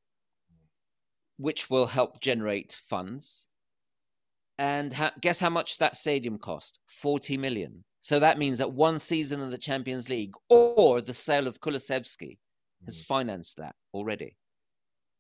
which 1.37 1.69
will 1.69 1.87
help 1.87 2.21
generate 2.21 2.77
funds. 2.85 3.49
And 4.59 4.93
ha- 4.93 5.13
guess 5.21 5.41
how 5.41 5.51
much 5.51 5.79
that 5.79 5.97
stadium 5.97 6.39
cost? 6.39 6.79
Forty 6.87 7.37
million. 7.37 7.85
So 8.01 8.21
that 8.21 8.39
means 8.39 8.59
that 8.59 8.73
one 8.73 8.99
season 8.99 9.41
in 9.41 9.51
the 9.51 9.59
Champions 9.59 10.09
League 10.09 10.35
or 10.49 11.01
the 11.01 11.15
sale 11.15 11.47
of 11.47 11.61
Kulusevski 11.61 12.39
has 12.85 13.01
financed 13.01 13.57
that 13.59 13.75
already. 13.93 14.37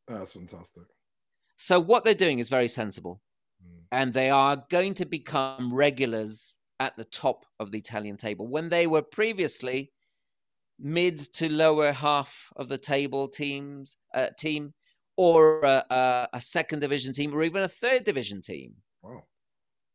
That's 0.07 0.33
fantastic. 0.33 0.85
So 1.57 1.81
what 1.81 2.05
they're 2.05 2.15
doing 2.15 2.39
is 2.39 2.49
very 2.49 2.69
sensible. 2.69 3.21
Mm. 3.63 3.83
And 3.91 4.13
they 4.13 4.31
are 4.31 4.65
going 4.71 4.95
to 4.95 5.05
become 5.05 5.75
regulars 5.75 6.59
at 6.81 6.97
the 6.97 7.05
top 7.05 7.45
of 7.59 7.73
the 7.73 7.79
Italian 7.79 8.17
table 8.17 8.47
when 8.47 8.69
they 8.69 8.87
were 8.87 9.03
previously 9.03 9.93
mid 10.79 11.19
to 11.19 11.53
lower 11.53 11.91
half 11.93 12.53
of 12.55 12.69
the 12.69 12.79
table 12.79 13.27
teams 13.27 13.97
uh, 14.15 14.29
team 14.39 14.73
or 15.17 15.65
a, 15.65 15.85
a, 15.91 16.29
a 16.35 16.41
second 16.41 16.79
division 16.79 17.13
team 17.13 17.35
or 17.35 17.43
even 17.43 17.65
a 17.65 17.69
third 17.69 18.05
division 18.05 18.41
team. 18.41 18.75
Wow. 19.03 19.25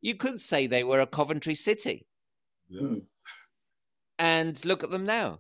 You 0.02 0.15
could 0.15 0.41
say 0.41 0.67
they 0.67 0.84
were 0.84 1.00
a 1.00 1.08
Coventry 1.08 1.56
City. 1.56 2.06
Yeah. 2.69 2.82
Hmm. 2.82 2.97
And 4.19 4.63
look 4.65 4.84
at 4.84 4.89
them 4.89 5.06
now. 5.06 5.39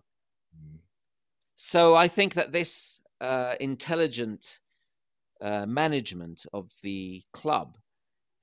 Mm. 0.55 0.79
So 1.55 1.95
I 1.95 2.07
think 2.07 2.33
that 2.33 2.51
this 2.51 3.01
uh, 3.21 3.55
intelligent 3.59 4.59
uh, 5.41 5.65
management 5.65 6.45
of 6.53 6.71
the 6.81 7.23
club 7.33 7.77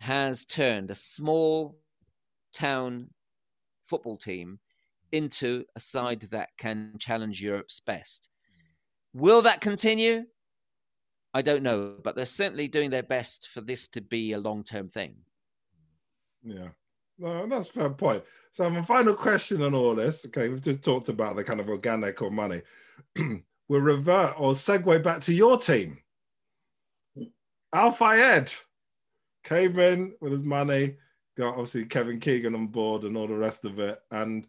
has 0.00 0.44
turned 0.44 0.90
a 0.90 0.94
small 0.94 1.78
town 2.52 3.10
football 3.84 4.16
team 4.16 4.58
into 5.12 5.64
a 5.76 5.80
side 5.80 6.22
that 6.30 6.50
can 6.56 6.94
challenge 6.98 7.42
Europe's 7.42 7.80
best. 7.80 8.28
Will 9.12 9.42
that 9.42 9.60
continue? 9.60 10.26
I 11.34 11.42
don't 11.42 11.62
know, 11.62 11.96
but 12.02 12.16
they're 12.16 12.24
certainly 12.24 12.68
doing 12.68 12.90
their 12.90 13.02
best 13.02 13.48
for 13.48 13.60
this 13.60 13.88
to 13.88 14.00
be 14.00 14.32
a 14.32 14.38
long 14.38 14.64
term 14.64 14.88
thing. 14.88 15.16
Yeah. 16.42 16.68
No, 17.18 17.46
that's 17.46 17.68
a 17.68 17.72
fair 17.72 17.90
point. 17.90 18.24
So 18.52 18.68
my 18.68 18.82
final 18.82 19.14
question 19.14 19.62
on 19.62 19.74
all 19.74 19.94
this, 19.94 20.26
okay, 20.26 20.48
we've 20.48 20.60
just 20.60 20.82
talked 20.82 21.08
about 21.08 21.36
the 21.36 21.44
kind 21.44 21.60
of 21.60 21.68
organic 21.68 22.20
or 22.20 22.30
money. 22.30 22.62
we'll 23.68 23.80
revert 23.80 24.34
or 24.38 24.54
segue 24.54 25.02
back 25.04 25.20
to 25.22 25.32
your 25.32 25.58
team. 25.58 25.98
Al 27.72 27.92
Fayed 27.92 28.52
came 29.44 29.78
in 29.78 30.14
with 30.20 30.32
his 30.32 30.42
money, 30.42 30.96
got 31.36 31.50
obviously 31.50 31.84
Kevin 31.84 32.18
Keegan 32.18 32.56
on 32.56 32.66
board 32.66 33.04
and 33.04 33.16
all 33.16 33.28
the 33.28 33.36
rest 33.36 33.64
of 33.64 33.78
it, 33.78 34.00
and 34.10 34.46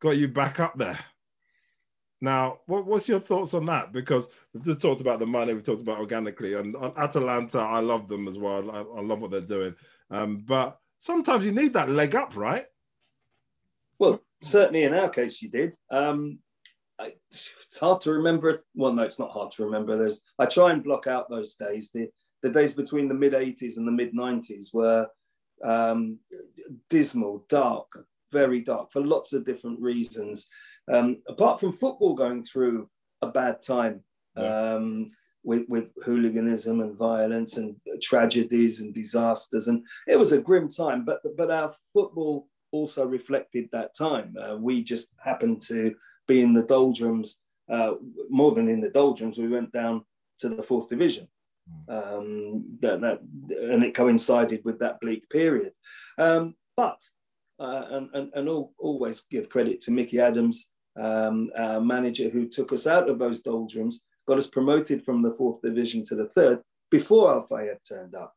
got 0.00 0.18
you 0.18 0.28
back 0.28 0.60
up 0.60 0.76
there. 0.76 0.98
Now, 2.20 2.58
what, 2.66 2.84
what's 2.84 3.08
your 3.08 3.20
thoughts 3.20 3.54
on 3.54 3.64
that? 3.66 3.92
Because 3.92 4.28
we've 4.52 4.64
just 4.64 4.82
talked 4.82 5.00
about 5.00 5.20
the 5.20 5.26
money, 5.26 5.54
we've 5.54 5.64
talked 5.64 5.80
about 5.80 6.00
organically, 6.00 6.54
and 6.54 6.76
on 6.76 6.92
Atalanta, 6.98 7.60
I 7.60 7.80
love 7.80 8.08
them 8.08 8.28
as 8.28 8.36
well. 8.36 8.70
I, 8.70 8.80
I 8.80 9.00
love 9.00 9.20
what 9.20 9.30
they're 9.30 9.40
doing. 9.40 9.74
Um, 10.10 10.44
but 10.44 10.78
sometimes 10.98 11.46
you 11.46 11.52
need 11.52 11.72
that 11.72 11.88
leg 11.88 12.14
up, 12.14 12.36
right? 12.36 12.66
Well, 13.98 14.20
certainly 14.40 14.84
in 14.84 14.94
our 14.94 15.08
case, 15.08 15.42
you 15.42 15.50
did. 15.50 15.76
Um, 15.90 16.38
I, 16.98 17.14
it's 17.30 17.78
hard 17.80 18.00
to 18.02 18.12
remember. 18.12 18.64
Well, 18.74 18.92
no, 18.92 19.02
it's 19.02 19.18
not 19.18 19.30
hard 19.30 19.50
to 19.52 19.64
remember. 19.64 19.96
There's 19.96 20.22
I 20.38 20.46
try 20.46 20.72
and 20.72 20.82
block 20.82 21.06
out 21.06 21.30
those 21.30 21.54
days. 21.54 21.90
The 21.92 22.08
the 22.42 22.50
days 22.50 22.72
between 22.72 23.08
the 23.08 23.14
mid 23.14 23.32
'80s 23.32 23.76
and 23.76 23.86
the 23.86 23.92
mid 23.92 24.14
'90s 24.14 24.74
were 24.74 25.06
um, 25.64 26.18
dismal, 26.90 27.44
dark, 27.48 27.86
very 28.32 28.60
dark 28.60 28.92
for 28.92 29.00
lots 29.00 29.32
of 29.32 29.44
different 29.44 29.80
reasons. 29.80 30.48
Um, 30.92 31.18
apart 31.28 31.60
from 31.60 31.72
football 31.72 32.14
going 32.14 32.42
through 32.42 32.88
a 33.22 33.28
bad 33.28 33.62
time 33.62 34.02
um, 34.36 35.10
with, 35.42 35.68
with 35.68 35.90
hooliganism 36.04 36.80
and 36.80 36.96
violence 36.96 37.56
and 37.58 37.76
tragedies 38.02 38.80
and 38.80 38.94
disasters, 38.94 39.68
and 39.68 39.84
it 40.06 40.16
was 40.16 40.32
a 40.32 40.40
grim 40.40 40.68
time. 40.68 41.04
But 41.04 41.20
but 41.36 41.50
our 41.50 41.72
football 41.92 42.48
also 42.72 43.06
reflected 43.06 43.68
that 43.72 43.94
time. 43.94 44.36
Uh, 44.36 44.56
we 44.56 44.82
just 44.82 45.14
happened 45.22 45.62
to 45.62 45.94
be 46.26 46.42
in 46.42 46.52
the 46.52 46.64
doldrums. 46.64 47.40
Uh, 47.70 47.94
more 48.30 48.52
than 48.54 48.68
in 48.68 48.80
the 48.80 48.90
doldrums, 48.90 49.38
we 49.38 49.48
went 49.48 49.72
down 49.72 50.04
to 50.38 50.48
the 50.48 50.62
fourth 50.62 50.88
division. 50.88 51.28
Um, 51.88 52.78
that, 52.80 53.00
that, 53.02 53.20
and 53.50 53.84
it 53.84 53.94
coincided 53.94 54.64
with 54.64 54.78
that 54.78 55.00
bleak 55.00 55.28
period. 55.28 55.72
Um, 56.16 56.54
but 56.76 57.00
uh, 57.60 57.84
and, 57.90 58.08
and, 58.14 58.32
and 58.34 58.48
all, 58.48 58.72
always 58.78 59.20
give 59.30 59.48
credit 59.48 59.80
to 59.82 59.90
Mickey 59.90 60.20
Adams, 60.20 60.70
um, 60.98 61.50
our 61.56 61.80
manager 61.80 62.28
who 62.28 62.48
took 62.48 62.72
us 62.72 62.86
out 62.86 63.08
of 63.10 63.18
those 63.18 63.42
doldrums, 63.42 64.04
got 64.26 64.38
us 64.38 64.46
promoted 64.46 65.04
from 65.04 65.22
the 65.22 65.32
fourth 65.32 65.60
division 65.60 66.04
to 66.04 66.14
the 66.14 66.28
third 66.28 66.60
before 66.90 67.32
Al 67.32 67.42
Fayed 67.42 67.78
turned 67.86 68.14
up. 68.14 68.34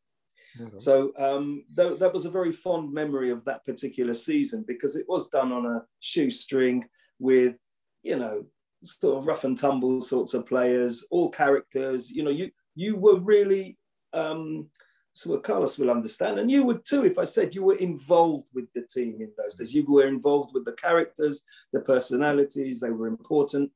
Okay. 0.59 0.77
So 0.77 1.13
um, 1.17 1.63
th- 1.75 1.99
that 1.99 2.13
was 2.13 2.25
a 2.25 2.29
very 2.29 2.51
fond 2.51 2.93
memory 2.93 3.31
of 3.31 3.45
that 3.45 3.65
particular 3.65 4.13
season 4.13 4.63
because 4.67 4.95
it 4.95 5.05
was 5.07 5.29
done 5.29 5.51
on 5.51 5.65
a 5.65 5.83
shoestring 5.99 6.85
with, 7.19 7.55
you 8.03 8.17
know, 8.17 8.45
sort 8.83 9.19
of 9.19 9.27
rough 9.27 9.43
and 9.43 9.57
tumble 9.57 10.01
sorts 10.01 10.33
of 10.33 10.45
players, 10.45 11.05
all 11.11 11.29
characters. 11.29 12.09
You 12.11 12.23
know, 12.23 12.31
you 12.31 12.51
you 12.75 12.95
were 12.95 13.19
really 13.19 13.77
um, 14.13 14.69
so 15.13 15.37
Carlos 15.39 15.77
will 15.77 15.91
understand, 15.91 16.39
and 16.39 16.49
you 16.49 16.63
would 16.63 16.85
too 16.85 17.05
if 17.05 17.17
I 17.17 17.25
said 17.25 17.53
you 17.53 17.63
were 17.63 17.75
involved 17.75 18.47
with 18.53 18.65
the 18.73 18.81
team 18.81 19.17
in 19.19 19.29
those 19.37 19.55
days. 19.55 19.73
You 19.73 19.85
were 19.85 20.07
involved 20.07 20.51
with 20.53 20.65
the 20.65 20.73
characters, 20.73 21.43
the 21.73 21.81
personalities; 21.81 22.79
they 22.79 22.91
were 22.91 23.07
important, 23.07 23.71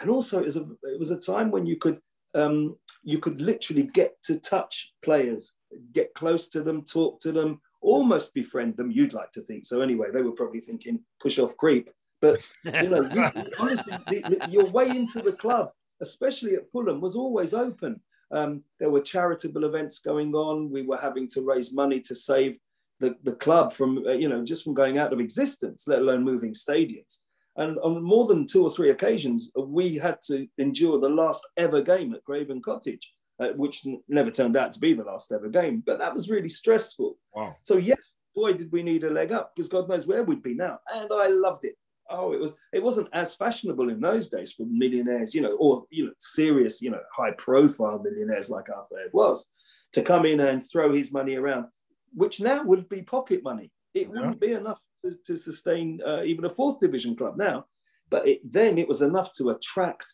and 0.00 0.10
also 0.10 0.40
it 0.40 0.44
was 0.44 0.56
a 0.56 0.62
it 0.84 0.98
was 0.98 1.10
a 1.10 1.18
time 1.18 1.50
when 1.50 1.66
you 1.66 1.76
could 1.76 2.00
um, 2.34 2.76
you 3.02 3.18
could 3.18 3.40
literally 3.40 3.82
get 3.82 4.22
to 4.24 4.38
touch 4.38 4.92
players, 5.02 5.54
get 5.92 6.14
close 6.14 6.48
to 6.48 6.62
them, 6.62 6.82
talk 6.82 7.20
to 7.20 7.32
them, 7.32 7.60
almost 7.80 8.34
befriend 8.34 8.76
them. 8.76 8.90
You'd 8.90 9.12
like 9.12 9.30
to 9.32 9.42
think 9.42 9.66
so, 9.66 9.80
anyway. 9.80 10.08
They 10.12 10.22
were 10.22 10.32
probably 10.32 10.60
thinking 10.60 11.00
push 11.20 11.38
off 11.38 11.56
creep, 11.56 11.90
but 12.20 12.40
you 12.64 12.88
know, 12.88 13.02
you, 13.02 13.50
honestly, 13.58 13.96
the, 14.08 14.20
the, 14.20 14.48
your 14.50 14.66
way 14.66 14.88
into 14.88 15.22
the 15.22 15.32
club, 15.32 15.70
especially 16.00 16.54
at 16.54 16.66
Fulham, 16.66 17.00
was 17.00 17.16
always 17.16 17.54
open. 17.54 18.00
Um, 18.30 18.64
there 18.80 18.90
were 18.90 19.00
charitable 19.00 19.64
events 19.64 20.00
going 20.00 20.34
on. 20.34 20.70
We 20.70 20.82
were 20.82 20.96
having 20.96 21.28
to 21.28 21.42
raise 21.42 21.72
money 21.72 22.00
to 22.00 22.14
save 22.14 22.58
the, 22.98 23.16
the 23.22 23.36
club 23.36 23.72
from, 23.72 24.04
uh, 24.06 24.12
you 24.12 24.28
know, 24.28 24.44
just 24.44 24.64
from 24.64 24.74
going 24.74 24.98
out 24.98 25.12
of 25.12 25.20
existence, 25.20 25.84
let 25.86 26.00
alone 26.00 26.24
moving 26.24 26.52
stadiums. 26.52 27.20
And 27.56 27.78
on 27.78 28.02
more 28.02 28.26
than 28.26 28.46
two 28.46 28.62
or 28.64 28.70
three 28.70 28.90
occasions, 28.90 29.50
we 29.56 29.96
had 29.96 30.18
to 30.26 30.46
endure 30.58 30.98
the 31.00 31.08
last 31.08 31.46
ever 31.56 31.80
game 31.80 32.14
at 32.14 32.24
Craven 32.24 32.60
Cottage, 32.60 33.12
uh, 33.40 33.48
which 33.56 33.86
n- 33.86 34.02
never 34.08 34.30
turned 34.30 34.56
out 34.56 34.72
to 34.72 34.80
be 34.80 34.94
the 34.94 35.04
last 35.04 35.32
ever 35.32 35.48
game. 35.48 35.82
But 35.84 35.98
that 35.98 36.14
was 36.14 36.30
really 36.30 36.48
stressful. 36.48 37.18
Wow. 37.34 37.56
So, 37.62 37.76
yes, 37.76 38.14
boy, 38.34 38.54
did 38.54 38.72
we 38.72 38.82
need 38.82 39.04
a 39.04 39.10
leg 39.10 39.32
up 39.32 39.54
because 39.54 39.68
God 39.68 39.88
knows 39.88 40.06
where 40.06 40.22
we'd 40.22 40.42
be 40.42 40.54
now. 40.54 40.78
And 40.92 41.08
I 41.12 41.28
loved 41.28 41.64
it 41.64 41.76
oh, 42.10 42.32
it 42.32 42.40
was 42.40 42.58
it 42.72 42.82
wasn't 42.82 43.08
as 43.12 43.34
fashionable 43.34 43.88
in 43.88 44.00
those 44.00 44.28
days 44.28 44.52
for 44.52 44.64
millionaires, 44.66 45.34
you 45.34 45.40
know, 45.40 45.56
or 45.58 45.84
you 45.90 46.06
know, 46.06 46.12
serious, 46.18 46.82
you 46.82 46.90
know, 46.90 47.00
high 47.16 47.32
profile 47.32 48.00
millionaires 48.02 48.50
like 48.50 48.68
Al 48.68 48.86
Fayed 48.90 49.12
was, 49.12 49.50
to 49.92 50.02
come 50.02 50.26
in 50.26 50.40
and 50.40 50.68
throw 50.68 50.92
his 50.92 51.12
money 51.12 51.34
around, 51.34 51.66
which 52.14 52.40
now 52.40 52.62
would 52.62 52.88
be 52.88 53.02
pocket 53.02 53.42
money. 53.42 53.70
It 53.94 54.10
wouldn't 54.10 54.40
be 54.40 54.52
enough 54.52 54.80
to, 55.04 55.16
to 55.24 55.36
sustain 55.36 56.00
uh, 56.06 56.22
even 56.22 56.44
a 56.44 56.50
fourth 56.50 56.80
division 56.80 57.16
club 57.16 57.36
now, 57.36 57.64
but 58.10 58.28
it, 58.28 58.40
then 58.44 58.78
it 58.78 58.88
was 58.88 59.02
enough 59.02 59.32
to 59.34 59.50
attract. 59.50 60.06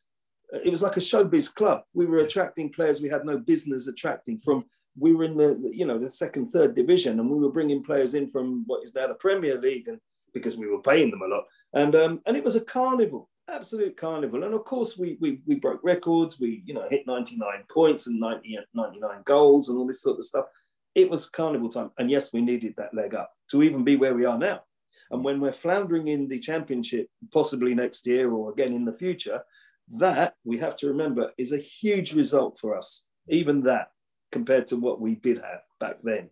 It 0.53 0.71
was 0.71 0.83
like 0.83 0.97
a 0.97 1.01
showbiz 1.01 1.55
club. 1.55 1.83
We 1.95 2.07
were 2.07 2.19
attracting 2.19 2.73
players 2.73 3.01
we 3.01 3.09
had 3.09 3.25
no 3.25 3.39
business 3.39 3.89
attracting 3.89 4.39
from. 4.39 4.65
We 4.99 5.15
were 5.15 5.25
in 5.25 5.37
the 5.37 5.71
you 5.73 5.87
know 5.87 5.99
the 5.99 6.11
second, 6.11 6.51
third 6.51 6.75
division, 6.75 7.19
and 7.19 7.31
we 7.31 7.39
were 7.39 7.53
bringing 7.53 7.83
players 7.83 8.15
in 8.15 8.29
from 8.29 8.65
what 8.67 8.83
is 8.83 8.95
now 8.95 9.07
the 9.07 9.15
Premier 9.15 9.59
League, 9.59 9.89
and 9.89 9.99
because 10.35 10.57
we 10.57 10.69
were 10.69 10.83
paying 10.83 11.11
them 11.11 11.23
a 11.23 11.27
lot 11.27 11.45
and 11.75 11.95
um, 11.95 12.21
and 12.27 12.37
it 12.37 12.45
was 12.45 12.57
a 12.57 12.61
carnival, 12.61 13.31
absolute 13.49 13.97
carnival. 13.97 14.45
And 14.45 14.55
of 14.55 14.65
course, 14.65 14.99
we 14.99 15.17
we, 15.21 15.41
we 15.47 15.57
broke 15.57 15.81
records. 15.83 16.39
We 16.39 16.63
you 16.67 16.75
know 16.75 16.87
hit 16.91 17.07
99 17.07 17.49
points 17.71 18.07
and 18.07 18.21
90, 18.21 18.59
99 18.75 19.23
goals 19.25 19.69
and 19.69 19.79
all 19.79 19.87
this 19.87 20.03
sort 20.03 20.19
of 20.19 20.25
stuff. 20.25 20.47
It 20.95 21.09
was 21.09 21.29
carnival 21.29 21.69
time, 21.69 21.91
and 21.99 22.11
yes, 22.11 22.33
we 22.33 22.43
needed 22.43 22.75
that 22.77 22.95
leg 22.95 23.15
up 23.15 23.33
to 23.51 23.63
even 23.63 23.85
be 23.85 23.97
where 23.97 24.15
we 24.15 24.25
are 24.25 24.39
now. 24.39 24.63
And 25.11 25.25
when 25.25 25.41
we're 25.41 25.53
floundering 25.53 26.09
in 26.09 26.29
the 26.29 26.39
championship, 26.39 27.09
possibly 27.33 27.75
next 27.75 28.07
year 28.07 28.33
or 28.33 28.51
again 28.51 28.73
in 28.73 28.85
the 28.85 28.93
future, 28.93 29.43
that 29.89 30.35
we 30.45 30.59
have 30.59 30.77
to 30.77 30.89
remember 30.89 31.33
is 31.39 31.53
a 31.53 31.59
huge 31.59 32.13
result 32.13 32.59
for 32.59 32.77
us. 32.77 33.07
Even 33.29 33.63
that 33.63 33.89
compared 34.31 34.67
to 34.69 34.77
what 34.77 35.01
we 35.01 35.15
did 35.15 35.39
have 35.39 35.63
back 35.79 35.97
then. 36.03 36.31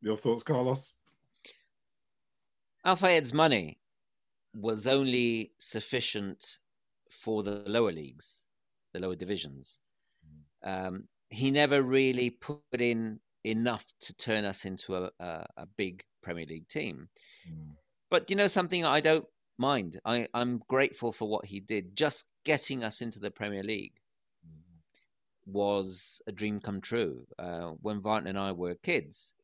Your 0.00 0.16
thoughts, 0.16 0.42
Carlos? 0.42 0.94
Al 2.84 2.96
Fayed's 2.96 3.32
money 3.32 3.78
was 4.54 4.86
only 4.86 5.52
sufficient 5.58 6.58
for 7.10 7.42
the 7.42 7.62
lower 7.66 7.92
leagues, 7.92 8.44
the 8.92 9.00
lower 9.00 9.14
divisions. 9.14 9.78
Um, 10.64 11.04
he 11.30 11.50
never 11.50 11.82
really 11.82 12.30
put 12.30 12.60
in 12.78 13.20
enough 13.44 13.84
to 14.02 14.16
turn 14.16 14.44
us 14.44 14.64
into 14.64 14.96
a, 14.96 15.10
a, 15.18 15.46
a 15.56 15.66
big 15.76 16.02
Premier 16.22 16.46
League 16.46 16.68
team. 16.68 17.08
Mm. 17.50 17.74
But 18.10 18.30
you 18.30 18.36
know 18.36 18.48
something 18.48 18.84
I 18.84 19.00
don't 19.00 19.24
mind. 19.58 19.98
I, 20.04 20.28
I'm 20.34 20.62
grateful 20.68 21.12
for 21.12 21.28
what 21.28 21.46
he 21.46 21.60
did. 21.60 21.96
Just 21.96 22.26
getting 22.44 22.84
us 22.84 23.00
into 23.00 23.18
the 23.18 23.30
Premier 23.30 23.62
League 23.62 23.94
was 25.46 26.22
a 26.26 26.32
dream 26.32 26.60
come 26.60 26.80
true. 26.80 27.26
Uh, 27.38 27.70
when 27.80 28.00
Vartan 28.00 28.28
and 28.28 28.38
I 28.38 28.52
were 28.52 28.74
kids, 28.76 29.34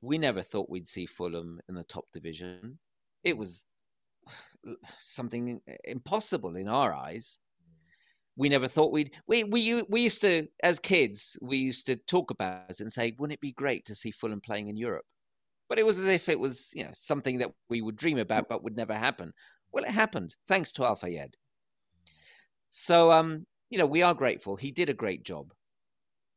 we 0.00 0.18
never 0.18 0.42
thought 0.42 0.70
we'd 0.70 0.88
see 0.88 1.06
Fulham 1.06 1.60
in 1.68 1.74
the 1.74 1.84
top 1.84 2.06
division. 2.12 2.78
It 3.24 3.36
was 3.36 3.66
something 4.98 5.60
impossible 5.84 6.56
in 6.56 6.68
our 6.68 6.92
eyes 6.92 7.38
we 8.38 8.48
never 8.48 8.68
thought 8.68 8.92
we'd 8.92 9.10
we 9.26 9.44
we 9.44 9.82
we 9.88 10.00
used 10.00 10.20
to 10.22 10.46
as 10.62 10.78
kids 10.78 11.36
we 11.42 11.58
used 11.58 11.84
to 11.86 11.96
talk 11.96 12.30
about 12.30 12.70
it 12.70 12.80
and 12.80 12.90
say 12.90 13.14
wouldn't 13.18 13.34
it 13.34 13.40
be 13.40 13.52
great 13.52 13.84
to 13.84 13.94
see 13.94 14.12
Fulham 14.12 14.40
playing 14.40 14.68
in 14.68 14.76
Europe 14.76 15.04
but 15.68 15.78
it 15.78 15.84
was 15.84 15.98
as 15.98 16.08
if 16.08 16.28
it 16.28 16.38
was 16.38 16.70
you 16.74 16.84
know 16.84 16.90
something 16.94 17.38
that 17.38 17.50
we 17.68 17.82
would 17.82 17.96
dream 17.96 18.18
about 18.18 18.48
but 18.48 18.62
would 18.62 18.76
never 18.76 18.94
happen 18.94 19.32
well 19.72 19.84
it 19.84 19.90
happened 19.90 20.36
thanks 20.46 20.72
to 20.72 20.84
Al 20.84 20.96
Fayed 20.96 21.36
so 22.70 23.10
um 23.12 23.46
you 23.70 23.78
know 23.78 23.86
we 23.86 24.02
are 24.02 24.14
grateful 24.14 24.56
he 24.56 24.70
did 24.70 24.88
a 24.88 24.94
great 24.94 25.22
job 25.22 25.52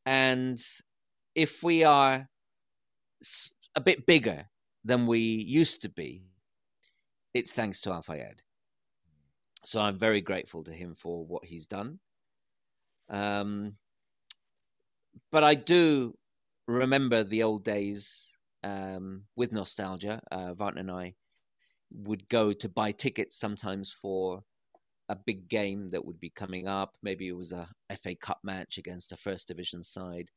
and 0.06 0.62
if 1.36 1.64
we 1.64 1.84
are 1.84 2.28
a 3.76 3.82
bit 3.82 4.06
bigger 4.06 4.46
than 4.84 5.06
we 5.06 5.20
used 5.20 5.82
to 5.82 5.90
be 5.90 6.24
it's 7.34 7.54
thanks 7.54 7.82
to 7.82 7.92
Al 7.92 8.02
Fayed 8.02 8.42
so 9.64 9.80
I'm 9.80 9.98
very 9.98 10.22
grateful 10.22 10.64
to 10.64 10.72
him 10.72 10.96
for 10.96 11.26
what 11.26 11.46
he's 11.46 11.66
done. 11.66 12.00
Um, 13.10 13.76
but 15.32 15.44
I 15.44 15.56
do 15.56 16.16
remember 16.68 17.24
the 17.24 17.44
old 17.44 17.64
days 17.64 18.36
um, 18.64 19.24
with 19.36 19.52
nostalgia. 19.52 20.22
Uh, 20.32 20.54
Vartan 20.54 20.80
and 20.80 20.92
I 20.92 21.14
would 21.92 22.28
go 22.30 22.54
to 22.54 22.70
buy 22.70 22.92
tickets 22.92 23.38
sometimes 23.38 23.92
for 23.92 24.44
a 25.12 25.18
big 25.26 25.48
game 25.48 25.90
that 25.92 26.04
would 26.04 26.20
be 26.20 26.30
coming 26.30 26.68
up. 26.68 26.96
Maybe 27.04 27.28
it 27.28 27.36
was 27.36 27.52
a 27.52 27.68
FA 28.02 28.16
Cup 28.16 28.40
match 28.44 28.78
against 28.78 29.12
a 29.12 29.18
first 29.18 29.48
division 29.48 29.84
side. 29.84 30.30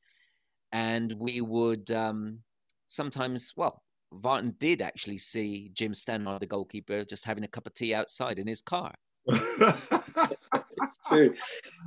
And 0.72 1.14
we 1.18 1.40
would 1.40 1.90
um, 1.92 2.40
sometimes, 2.88 3.52
well, 3.56 3.82
Vartan 4.12 4.58
did 4.58 4.82
actually 4.82 5.18
see 5.18 5.70
Jim 5.74 5.92
Stannard, 5.92 6.40
the 6.40 6.46
goalkeeper, 6.46 7.04
just 7.04 7.24
having 7.24 7.44
a 7.44 7.48
cup 7.48 7.66
of 7.66 7.74
tea 7.74 7.94
outside 7.94 8.38
in 8.38 8.46
his 8.46 8.60
car 8.60 8.94
it's 9.26 10.98
true. 11.08 11.34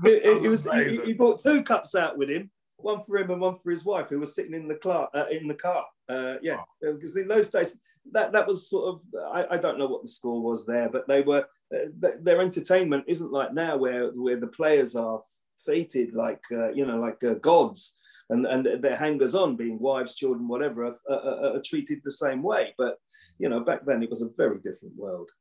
It, 0.04 0.44
it 0.44 0.50
was 0.50 0.66
he, 0.66 1.00
he, 1.06 1.14
brought 1.14 1.42
two 1.42 1.64
cups 1.64 1.94
out 1.94 2.18
with 2.18 2.30
him, 2.30 2.50
one 2.78 3.00
for 3.00 3.18
him 3.18 3.30
and 3.30 3.42
one 3.42 3.56
for 3.58 3.70
his 3.70 3.86
wife, 3.86 4.10
who 4.10 4.20
was 4.20 4.34
sitting 4.34 4.54
in 4.54 4.68
the 4.68 4.76
car. 4.76 5.10
Uh, 5.14 5.26
in 5.30 5.48
the 5.48 5.54
car, 5.54 5.86
uh, 6.10 6.36
yeah, 6.42 6.64
oh. 6.84 6.94
because 6.94 7.16
in 7.16 7.28
those 7.28 7.50
days 7.50 7.78
that 8.12 8.32
that 8.32 8.48
was 8.48 8.70
sort 8.70 8.96
of 8.96 9.02
I, 9.32 9.56
I, 9.56 9.58
don't 9.58 9.78
know 9.78 9.86
what 9.88 10.02
the 10.02 10.08
score 10.08 10.42
was 10.42 10.66
there, 10.66 10.90
but 10.90 11.08
they 11.08 11.22
were 11.22 11.46
their 11.72 12.42
entertainment 12.42 13.04
isn't 13.08 13.32
like 13.32 13.54
now 13.54 13.78
where 13.78 14.10
where 14.12 14.40
the 14.40 14.48
players 14.48 14.96
are 14.96 15.20
fêted 15.68 16.14
like 16.14 16.44
uh, 16.52 16.72
you 16.72 16.86
know 16.86 17.00
like 17.00 17.24
uh, 17.24 17.36
gods. 17.36 17.96
And, 18.30 18.46
and 18.46 18.84
their 18.84 18.98
hangers 18.98 19.36
on, 19.36 19.56
being 19.56 19.80
wives, 19.80 20.14
children, 20.14 20.50
whatever, 20.50 20.84
are, 20.84 20.94
are, 21.10 21.56
are 21.56 21.62
treated 21.64 22.02
the 22.04 22.12
same 22.12 22.44
way. 22.44 22.74
But 22.78 22.98
you 23.40 23.48
know, 23.48 23.62
back 23.62 23.86
then 23.86 24.04
it 24.04 24.10
was 24.10 24.22
a 24.22 24.28
very 24.36 24.58
different 24.58 24.98
world 24.98 25.32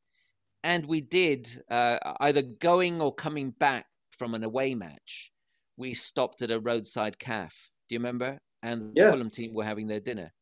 and 0.67 0.85
we 0.87 1.01
did 1.01 1.49
uh, 1.71 1.99
either 2.19 2.43
going 2.43 3.01
or 3.01 3.15
coming 3.15 3.53
back 3.53 3.87
from 4.11 4.35
an 4.35 4.43
away 4.43 4.75
match. 4.75 5.31
We 5.77 5.95
stopped 5.95 6.43
at 6.43 6.51
a 6.51 6.59
roadside 6.59 7.21
calf. 7.21 7.55
Do 7.89 7.95
you 7.95 8.01
remember? 8.01 8.41
And 8.65 8.93
the 8.93 9.03
yeah. 9.03 9.11
Fulham 9.13 9.31
team 9.31 9.55
were 9.55 9.63
having 9.63 9.87
their 9.87 10.01
dinner. 10.01 10.33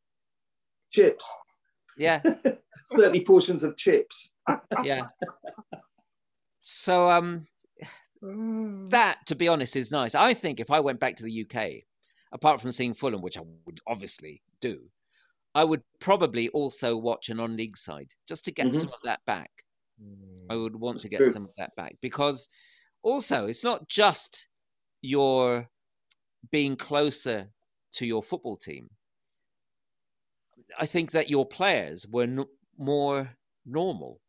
Chips. 0.91 1.31
Yeah. 1.97 2.23
30 2.97 3.25
portions 3.25 3.65
of 3.65 3.77
chips. 3.77 4.33
yeah. 4.83 5.07
So 6.59 7.11
um 7.11 7.47
that 8.91 9.19
to 9.27 9.35
be 9.35 9.49
honest 9.49 9.77
is 9.77 9.91
nice. 9.91 10.15
I 10.15 10.35
think 10.35 10.61
if 10.61 10.71
I 10.71 10.81
went 10.81 11.01
back 11.01 11.17
to 11.17 11.25
the 11.25 11.47
UK, 11.47 11.85
apart 12.33 12.61
from 12.61 12.71
seeing 12.73 12.95
Fulham, 12.95 13.21
which 13.21 13.39
I 13.39 13.43
would 13.67 13.81
obviously 13.87 14.43
do, 14.61 14.81
I 15.55 15.65
would 15.65 15.83
probably 16.01 16.49
also 16.49 16.97
watch 16.97 17.29
a 17.29 17.35
non-league 17.35 17.77
side 17.77 18.11
just 18.27 18.45
to 18.47 18.53
get 18.53 18.67
mm-hmm. 18.67 18.81
some 18.81 18.89
of 18.89 19.01
that 19.05 19.21
back. 19.27 19.51
I 20.51 20.57
would 20.57 20.75
want 20.77 21.01
to 21.01 21.09
get 21.09 21.19
True. 21.19 21.31
some 21.31 21.45
of 21.45 21.53
that 21.57 21.75
back 21.77 21.97
because 22.03 22.49
also 23.03 23.47
it's 23.47 23.63
not 23.63 23.89
just 23.89 24.49
your 25.01 25.69
being 26.51 26.77
closer 26.77 27.49
to 27.93 28.07
your 28.07 28.23
football 28.23 28.57
team. 28.57 28.91
I 30.79 30.87
think 30.87 31.13
that 31.13 31.31
your 31.31 31.47
players 31.47 32.07
were 32.07 32.25
n- 32.25 32.45
more 32.79 33.31
normal, 33.65 34.21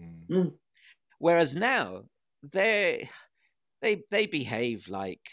mm. 0.00 0.26
mm. 0.28 0.52
whereas 1.18 1.54
now 1.56 2.02
they 2.42 3.08
they 3.82 4.02
they 4.10 4.26
behave 4.26 4.88
like 4.88 5.26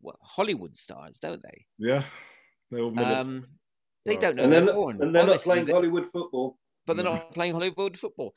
well, 0.00 0.18
Hollywood 0.22 0.76
stars, 0.76 1.18
don't 1.18 1.42
they? 1.42 1.64
Yeah, 1.78 2.02
they 2.70 2.80
um, 2.80 3.46
they 4.04 4.16
don't 4.16 4.36
know 4.36 4.44
and 4.44 4.52
they're, 4.52 4.64
they're 4.64 4.74
born, 4.74 5.02
and 5.02 5.14
they're 5.14 5.22
Honestly, 5.22 5.56
not 5.56 5.64
playing 5.64 5.66
Hollywood 5.74 6.10
football 6.12 6.58
but 6.86 6.96
they're 6.96 7.04
not 7.04 7.32
playing 7.32 7.52
Hollywood 7.52 7.98
football. 7.98 8.34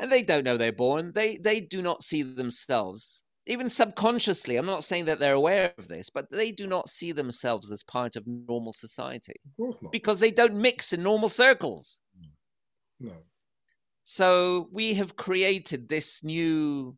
And 0.00 0.10
they 0.12 0.22
don't 0.22 0.44
know 0.44 0.56
they're 0.56 0.72
born. 0.72 1.12
They 1.12 1.36
they 1.38 1.60
do 1.60 1.82
not 1.82 2.02
see 2.02 2.22
themselves, 2.22 3.24
even 3.48 3.68
subconsciously. 3.68 4.56
I'm 4.56 4.66
not 4.66 4.84
saying 4.84 5.06
that 5.06 5.18
they're 5.18 5.32
aware 5.34 5.72
of 5.78 5.88
this, 5.88 6.10
but 6.10 6.30
they 6.30 6.52
do 6.52 6.66
not 6.66 6.88
see 6.88 7.12
themselves 7.12 7.72
as 7.72 7.82
part 7.82 8.16
of 8.16 8.26
normal 8.26 8.72
society. 8.72 9.34
Of 9.46 9.56
course 9.56 9.82
not. 9.82 9.92
Because 9.92 10.20
they 10.20 10.30
don't 10.30 10.54
mix 10.54 10.92
in 10.92 11.02
normal 11.02 11.28
circles. 11.28 12.00
No. 13.00 13.12
So 14.04 14.68
we 14.72 14.94
have 14.94 15.16
created 15.16 15.88
this 15.88 16.24
new 16.24 16.96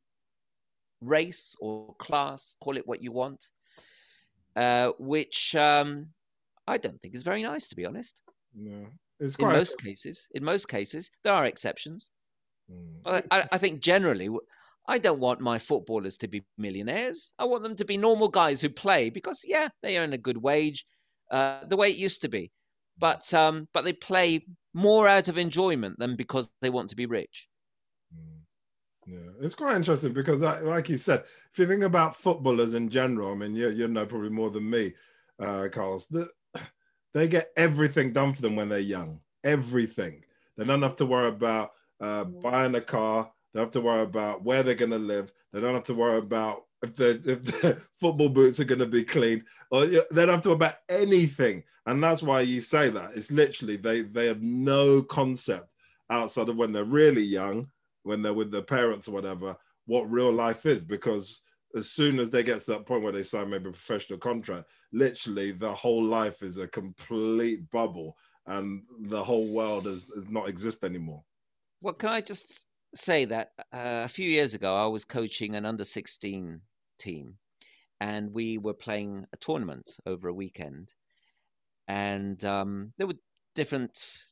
race 1.01 1.57
or 1.61 1.95
class, 1.99 2.57
call 2.63 2.77
it 2.77 2.87
what 2.87 3.03
you 3.03 3.13
want, 3.13 3.51
uh, 4.57 4.93
which 4.99 5.55
um, 5.57 6.09
I 6.67 6.79
don't 6.79 7.01
think 7.01 7.15
is 7.15 7.23
very 7.23 7.43
nice, 7.43 7.69
to 7.69 7.77
be 7.77 7.87
honest. 7.87 8.23
No, 8.55 8.87
it's 9.19 9.37
quite 9.37 9.51
in 9.51 9.57
most 9.57 9.81
cases. 9.81 10.29
In 10.35 10.45
most 10.45 10.69
cases, 10.69 11.11
there 11.25 11.33
are 11.33 11.47
exceptions. 11.47 12.11
Mm. 12.71 13.03
But 13.03 13.27
I, 13.31 13.47
I 13.53 13.59
think 13.59 13.81
generally, 13.81 14.29
I 14.91 14.99
don't 14.99 15.21
want 15.21 15.41
my 15.41 15.61
footballers 15.61 16.17
to 16.17 16.27
be 16.27 16.43
millionaires. 16.59 17.33
I 17.39 17.45
want 17.45 17.63
them 17.63 17.77
to 17.77 17.85
be 17.85 17.97
normal 17.97 18.29
guys 18.29 18.61
who 18.61 18.69
play 18.69 19.09
because, 19.09 19.45
yeah, 19.47 19.69
they 19.85 19.97
earn 19.99 20.15
a 20.15 20.19
good 20.19 20.37
wage, 20.37 20.85
uh, 21.31 21.65
the 21.65 21.77
way 21.77 21.91
it 21.91 21.97
used 21.97 22.23
to 22.23 22.29
be. 22.29 22.51
But 22.99 23.33
um, 23.33 23.69
but 23.73 23.85
they 23.85 23.93
play 23.93 24.45
more 24.75 25.07
out 25.07 25.29
of 25.29 25.39
enjoyment 25.39 26.01
than 26.01 26.17
because 26.17 26.51
they 26.61 26.71
want 26.71 26.91
to 26.91 26.97
be 26.97 27.07
rich. 27.07 27.49
Mm. 28.13 28.41
Yeah, 29.07 29.31
it's 29.41 29.55
quite 29.55 29.77
interesting 29.77 30.13
because, 30.13 30.41
like 30.41 30.89
you 30.89 30.99
said, 30.99 31.23
if 31.53 31.59
you 31.59 31.69
think 31.69 31.85
about 31.85 32.17
footballers 32.17 32.75
in 32.75 32.89
general, 32.89 33.31
I 33.31 33.37
mean, 33.37 33.55
you 33.55 33.71
you 33.71 33.87
know 33.87 34.05
probably 34.07 34.29
more 34.31 34.51
than 34.51 34.69
me, 34.69 34.93
uh, 35.39 35.69
Carlos. 35.73 36.07
The, 36.07 36.29
they 37.15 37.29
get 37.29 37.51
everything 37.57 38.13
done 38.13 38.35
for 38.35 38.43
them 38.43 38.57
when 38.57 38.69
they're 38.69 38.81
young. 38.81 39.21
Everything. 39.45 40.25
They 40.57 40.65
don't 40.65 40.83
have 40.83 40.97
to 40.97 41.07
worry 41.07 41.29
about 41.29 41.71
uh, 42.01 42.25
buying 42.25 42.75
a 42.75 42.81
car. 42.81 43.31
They 43.53 43.61
have 43.61 43.71
to 43.73 43.81
worry 43.81 44.03
about 44.03 44.45
where 44.45 44.63
they're 44.63 44.75
going 44.75 44.91
to 44.93 44.99
live. 44.99 45.33
They 45.53 45.61
don't 45.61 45.75
have 45.75 45.85
to 45.85 45.95
worry 45.95 46.19
about 46.19 46.65
if 46.83 46.95
their 46.97 47.19
if 47.25 47.79
football 48.01 48.29
boots 48.29 48.61
are 48.61 48.65
going 48.65 48.79
to 48.79 48.87
be 48.87 49.05
clean, 49.05 49.45
or 49.71 49.85
you 49.85 49.99
know, 49.99 50.05
they 50.13 50.23
don't 50.23 50.35
have 50.35 50.43
to 50.43 50.51
worry 50.51 50.57
about 50.57 50.77
anything. 50.89 51.65
And 51.87 52.03
that's 52.03 52.23
why 52.23 52.41
you 52.41 52.61
say 52.61 52.91
that. 52.91 53.11
It's 53.15 53.31
literally 53.31 53.77
they 53.77 54.03
they 54.03 54.27
have 54.27 54.43
no 54.43 55.03
concept 55.03 55.69
outside 56.11 56.49
of 56.49 56.57
when 56.57 56.73
they're 56.73 56.85
really 56.85 57.23
young, 57.23 57.69
when 58.03 58.23
they're 58.23 58.35
with 58.35 58.51
their 58.51 58.63
parents 58.63 59.09
or 59.09 59.13
whatever, 59.13 59.57
what 59.87 60.11
real 60.11 60.33
life 60.33 60.67
is 60.67 60.83
because 60.83 61.43
as 61.77 61.91
soon 61.91 62.19
as 62.19 62.31
they 62.31 62.43
get 62.43 62.61
to 62.61 62.67
that 62.73 62.87
point 62.87 63.03
where 63.03 63.13
they 63.13 63.23
sign 63.23 63.51
maybe 63.51 63.69
a 63.69 63.73
professional 63.73 64.19
contract, 64.19 64.69
literally 64.93 65.53
the 65.53 65.73
whole 65.73 66.03
life 66.03 66.43
is 66.43 66.59
a 66.59 66.67
complete 66.67 67.71
bubble 67.71 68.17
and 68.47 68.83
the 69.03 69.23
whole 69.23 69.53
world 69.55 69.85
does, 69.85 70.07
does 70.07 70.29
not 70.29 70.49
exist 70.49 70.85
anymore. 70.85 71.23
Well, 71.81 71.95
can 71.95 72.11
I 72.11 72.21
just 72.21 72.67
say 72.95 73.25
that 73.27 73.51
uh, 73.73 74.03
a 74.05 74.09
few 74.09 74.29
years 74.29 74.55
ago 74.55 74.77
I 74.77 74.87
was 74.87 75.05
coaching 75.05 75.55
an 75.55 75.65
under 75.65 75.85
16 75.85 76.61
team 76.99 77.35
and 78.01 78.33
we 78.33 78.59
were 78.59 78.75
playing 78.75 79.27
a 79.33 79.37
tournament 79.37 79.99
over 80.07 80.29
a 80.29 80.35
weekend. 80.35 80.95
And 81.87 82.43
um, 82.45 82.93
there 82.97 83.07
were 83.07 83.19
different 83.55 84.25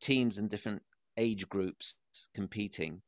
teams 0.00 0.38
and 0.38 0.50
different 0.50 0.82
age 1.16 1.48
groups 1.48 2.00
competing. 2.34 3.02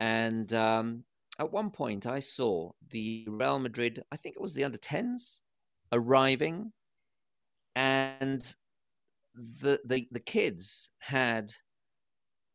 And 0.00 0.52
um, 0.54 1.04
at 1.38 1.52
one 1.52 1.70
point 1.70 2.06
I 2.06 2.20
saw 2.20 2.70
the 2.90 3.26
Real 3.28 3.58
Madrid, 3.58 4.02
I 4.12 4.16
think 4.16 4.36
it 4.36 4.42
was 4.42 4.54
the 4.54 4.64
under 4.64 4.78
10s, 4.78 5.40
arriving, 5.92 6.72
and 7.74 8.54
the, 9.34 9.80
the, 9.84 10.06
the 10.10 10.20
kids 10.20 10.90
had 10.98 11.50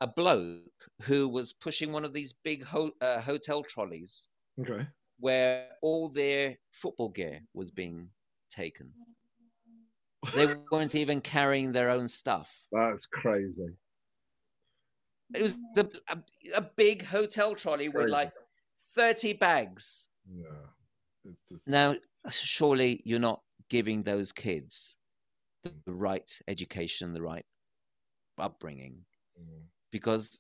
a 0.02 0.08
bloke 0.08 0.64
who 1.04 1.30
was 1.30 1.54
pushing 1.54 1.92
one 1.92 2.04
of 2.04 2.12
these 2.12 2.34
big 2.34 2.66
ho- 2.66 2.92
uh, 3.00 3.22
hotel 3.22 3.64
trolleys. 3.64 4.30
Okay. 4.60 4.86
Where 5.20 5.68
all 5.84 6.10
their 6.10 6.58
football 6.74 7.10
gear 7.10 7.42
was 7.54 7.70
being 7.70 8.10
taken. 8.50 8.92
They 10.36 10.54
weren't 10.72 10.96
even 10.96 11.22
carrying 11.22 11.72
their 11.72 11.90
own 11.90 12.08
stuff. 12.08 12.52
That's 12.72 13.06
crazy. 13.06 13.70
It 15.34 15.42
was 15.42 15.58
a, 15.78 15.88
a, 16.10 16.18
a 16.58 16.62
big 16.62 17.06
hotel 17.06 17.56
trolley 17.56 17.90
crazy. 17.90 17.98
with 17.98 18.10
like 18.10 18.32
30 18.96 19.34
bags. 19.34 20.10
Yeah. 20.28 21.32
Just... 21.48 21.68
Now, 21.68 21.96
surely 22.30 23.02
you're 23.06 23.20
not 23.20 23.42
giving 23.70 24.04
those 24.04 24.32
kids 24.32 24.98
the 25.64 25.72
right 25.88 26.40
education, 26.48 27.14
the 27.14 27.22
right 27.22 27.46
upbringing. 28.40 29.06
Mm. 29.40 29.66
Because 29.92 30.40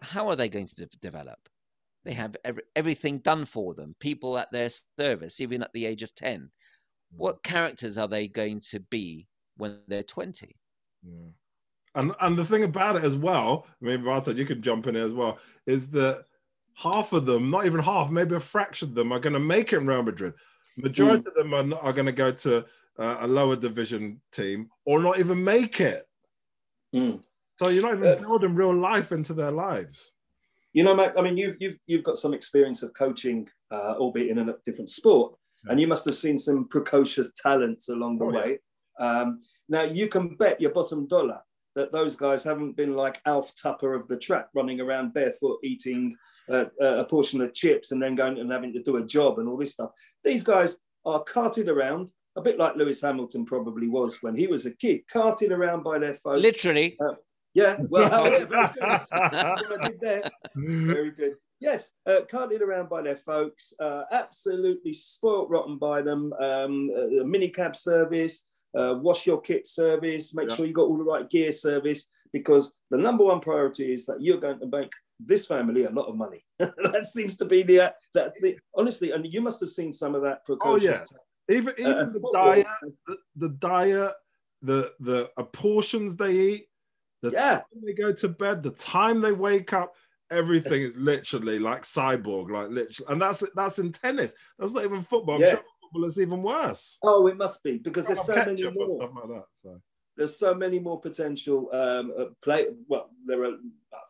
how 0.00 0.28
are 0.28 0.36
they 0.36 0.48
going 0.48 0.66
to 0.66 0.74
de- 0.74 0.86
develop? 1.00 1.38
They 2.04 2.12
have 2.12 2.36
every, 2.44 2.62
everything 2.76 3.18
done 3.18 3.44
for 3.44 3.74
them, 3.74 3.94
people 4.00 4.38
at 4.38 4.50
their 4.52 4.70
service, 4.98 5.40
even 5.40 5.62
at 5.62 5.72
the 5.72 5.86
age 5.86 6.02
of 6.02 6.14
10. 6.14 6.40
Mm. 6.40 6.48
What 7.16 7.42
characters 7.42 7.98
are 7.98 8.08
they 8.08 8.28
going 8.28 8.60
to 8.70 8.80
be 8.80 9.28
when 9.56 9.80
they're 9.88 10.02
20? 10.02 10.54
Yeah. 11.02 11.12
And, 11.94 12.14
and 12.20 12.36
the 12.36 12.44
thing 12.44 12.64
about 12.64 12.96
it 12.96 13.04
as 13.04 13.16
well, 13.16 13.66
I 13.82 13.84
mean, 13.84 14.00
Vartan, 14.00 14.36
you 14.36 14.46
could 14.46 14.62
jump 14.62 14.86
in 14.86 14.94
as 14.94 15.12
well, 15.12 15.38
is 15.66 15.88
that 15.90 16.24
half 16.74 17.12
of 17.12 17.26
them, 17.26 17.50
not 17.50 17.66
even 17.66 17.80
half, 17.80 18.10
maybe 18.10 18.36
a 18.36 18.40
fraction 18.40 18.90
of 18.90 18.94
them 18.94 19.12
are 19.12 19.18
going 19.18 19.32
to 19.32 19.40
make 19.40 19.72
it 19.72 19.78
in 19.78 19.86
Real 19.86 20.02
Madrid. 20.02 20.34
Majority 20.76 21.24
mm. 21.24 21.26
of 21.26 21.34
them 21.34 21.54
are, 21.54 21.78
are 21.80 21.92
going 21.92 22.06
to 22.06 22.12
go 22.12 22.30
to 22.30 22.64
uh, 22.98 23.16
a 23.20 23.26
lower 23.26 23.56
division 23.56 24.20
team 24.32 24.70
or 24.84 25.00
not 25.00 25.18
even 25.18 25.42
make 25.42 25.80
it. 25.80 26.06
Mm. 26.94 27.20
So 27.58 27.68
you're 27.68 27.82
not 27.82 27.94
even 27.94 28.08
uh, 28.08 28.16
building 28.16 28.54
real 28.54 28.74
life 28.74 29.12
into 29.12 29.34
their 29.34 29.50
lives. 29.50 30.14
You 30.72 30.84
know, 30.84 30.94
Mac, 30.94 31.14
I 31.18 31.22
mean, 31.22 31.36
you've 31.36 31.56
you've 31.60 31.78
you've 31.86 32.04
got 32.04 32.16
some 32.16 32.34
experience 32.34 32.82
of 32.82 32.94
coaching, 32.94 33.48
uh, 33.70 33.94
albeit 33.98 34.36
in 34.36 34.48
a 34.48 34.54
different 34.64 34.90
sport, 34.90 35.34
yeah. 35.64 35.72
and 35.72 35.80
you 35.80 35.86
must 35.86 36.04
have 36.04 36.16
seen 36.16 36.38
some 36.38 36.68
precocious 36.68 37.32
talents 37.36 37.88
along 37.88 38.18
the 38.18 38.24
oh, 38.26 38.30
way. 38.30 38.58
Yeah. 39.00 39.20
Um, 39.20 39.40
now 39.68 39.82
you 39.82 40.08
can 40.08 40.36
bet 40.36 40.60
your 40.60 40.70
bottom 40.70 41.06
dollar 41.08 41.40
that 41.74 41.92
those 41.92 42.16
guys 42.16 42.42
haven't 42.42 42.76
been 42.76 42.94
like 42.94 43.20
Alf 43.24 43.52
Tupper 43.54 43.94
of 43.94 44.08
the 44.08 44.16
track, 44.16 44.48
running 44.54 44.80
around 44.80 45.14
barefoot, 45.14 45.58
eating 45.62 46.16
uh, 46.50 46.66
a 46.80 47.04
portion 47.04 47.40
of 47.40 47.54
chips, 47.54 47.92
and 47.92 48.02
then 48.02 48.14
going 48.14 48.38
and 48.38 48.50
having 48.50 48.72
to 48.72 48.82
do 48.82 48.96
a 48.96 49.06
job 49.06 49.38
and 49.38 49.48
all 49.48 49.56
this 49.56 49.72
stuff. 49.72 49.90
These 50.24 50.42
guys 50.42 50.78
are 51.04 51.22
carted 51.22 51.68
around 51.68 52.12
a 52.36 52.40
bit 52.40 52.58
like 52.58 52.76
Lewis 52.76 53.00
Hamilton 53.00 53.44
probably 53.44 53.88
was 53.88 54.18
when 54.22 54.36
he 54.36 54.46
was 54.46 54.66
a 54.66 54.70
kid, 54.70 55.02
carted 55.12 55.52
around 55.52 55.82
by 55.82 55.98
their 55.98 56.14
folks. 56.14 56.42
Literally. 56.42 56.96
Uh, 57.00 57.14
yeah, 57.54 57.76
well, 57.90 58.26
I 58.26 59.88
did 59.88 60.00
there. 60.00 60.30
Very 60.54 61.10
good. 61.12 61.34
Yes, 61.60 61.90
uh, 62.06 62.20
carted 62.30 62.62
around 62.62 62.88
by 62.88 63.02
their 63.02 63.16
folks, 63.16 63.72
uh, 63.80 64.02
absolutely 64.12 64.92
spoilt 64.92 65.50
rotten 65.50 65.76
by 65.76 66.02
them. 66.02 66.32
Um, 66.34 66.90
uh, 66.96 67.24
minicab 67.24 67.74
service, 67.74 68.44
uh, 68.78 68.94
wash 69.00 69.26
your 69.26 69.40
kit 69.40 69.66
service, 69.66 70.32
make 70.34 70.50
yeah. 70.50 70.56
sure 70.56 70.66
you 70.66 70.72
got 70.72 70.82
all 70.82 70.98
the 70.98 71.04
right 71.04 71.28
gear 71.28 71.50
service, 71.50 72.06
because 72.32 72.72
the 72.90 72.96
number 72.96 73.24
one 73.24 73.40
priority 73.40 73.92
is 73.92 74.06
that 74.06 74.22
you're 74.22 74.38
going 74.38 74.60
to 74.60 74.66
make 74.66 74.92
this 75.18 75.46
family 75.46 75.84
a 75.84 75.90
lot 75.90 76.06
of 76.06 76.14
money. 76.14 76.44
that 76.58 77.08
seems 77.12 77.36
to 77.38 77.44
be 77.44 77.64
the 77.64 77.80
uh, 77.80 77.90
that's 78.14 78.40
the 78.40 78.56
honestly, 78.76 79.10
and 79.10 79.26
you 79.26 79.40
must 79.40 79.60
have 79.60 79.70
seen 79.70 79.92
some 79.92 80.14
of 80.14 80.22
that. 80.22 80.42
Oh 80.60 80.76
yeah, 80.76 81.00
even 81.48 81.74
even 81.78 81.92
uh, 81.92 82.04
the 82.04 82.30
diet, 82.32 82.66
the, 83.06 83.16
the 83.34 83.48
diet, 83.48 84.12
the 84.62 84.92
the 85.00 85.28
portions 85.52 86.14
they 86.14 86.32
eat 86.32 86.68
the 87.22 87.30
yeah. 87.30 87.50
time 87.56 87.82
they 87.84 87.92
go 87.92 88.12
to 88.12 88.28
bed, 88.28 88.62
the 88.62 88.70
time 88.70 89.20
they 89.20 89.32
wake 89.32 89.72
up, 89.72 89.94
everything 90.30 90.82
is 90.82 90.96
literally 90.96 91.58
like 91.58 91.82
cyborg, 91.82 92.50
like 92.50 92.68
literally, 92.68 93.12
and 93.12 93.20
that's 93.20 93.42
that's 93.54 93.78
in 93.78 93.92
tennis. 93.92 94.34
That's 94.58 94.72
not 94.72 94.84
even 94.84 95.02
football. 95.02 95.36
I'm 95.36 95.40
yeah. 95.40 95.50
sure 95.52 95.62
football 95.82 96.04
is 96.08 96.20
even 96.20 96.42
worse. 96.42 96.98
Oh, 97.02 97.26
it 97.26 97.36
must 97.36 97.62
be 97.62 97.78
because 97.78 98.06
there's 98.06 98.24
so 98.24 98.34
many 98.34 98.62
more. 98.70 98.88
Stuff 98.88 99.10
like 99.14 99.28
that, 99.28 99.44
so. 99.62 99.80
There's 100.16 100.36
so 100.36 100.52
many 100.52 100.80
more 100.80 101.00
potential 101.00 101.70
um, 101.72 102.12
uh, 102.18 102.24
play. 102.42 102.66
Well, 102.88 103.10
there 103.24 103.44
are 103.44 103.52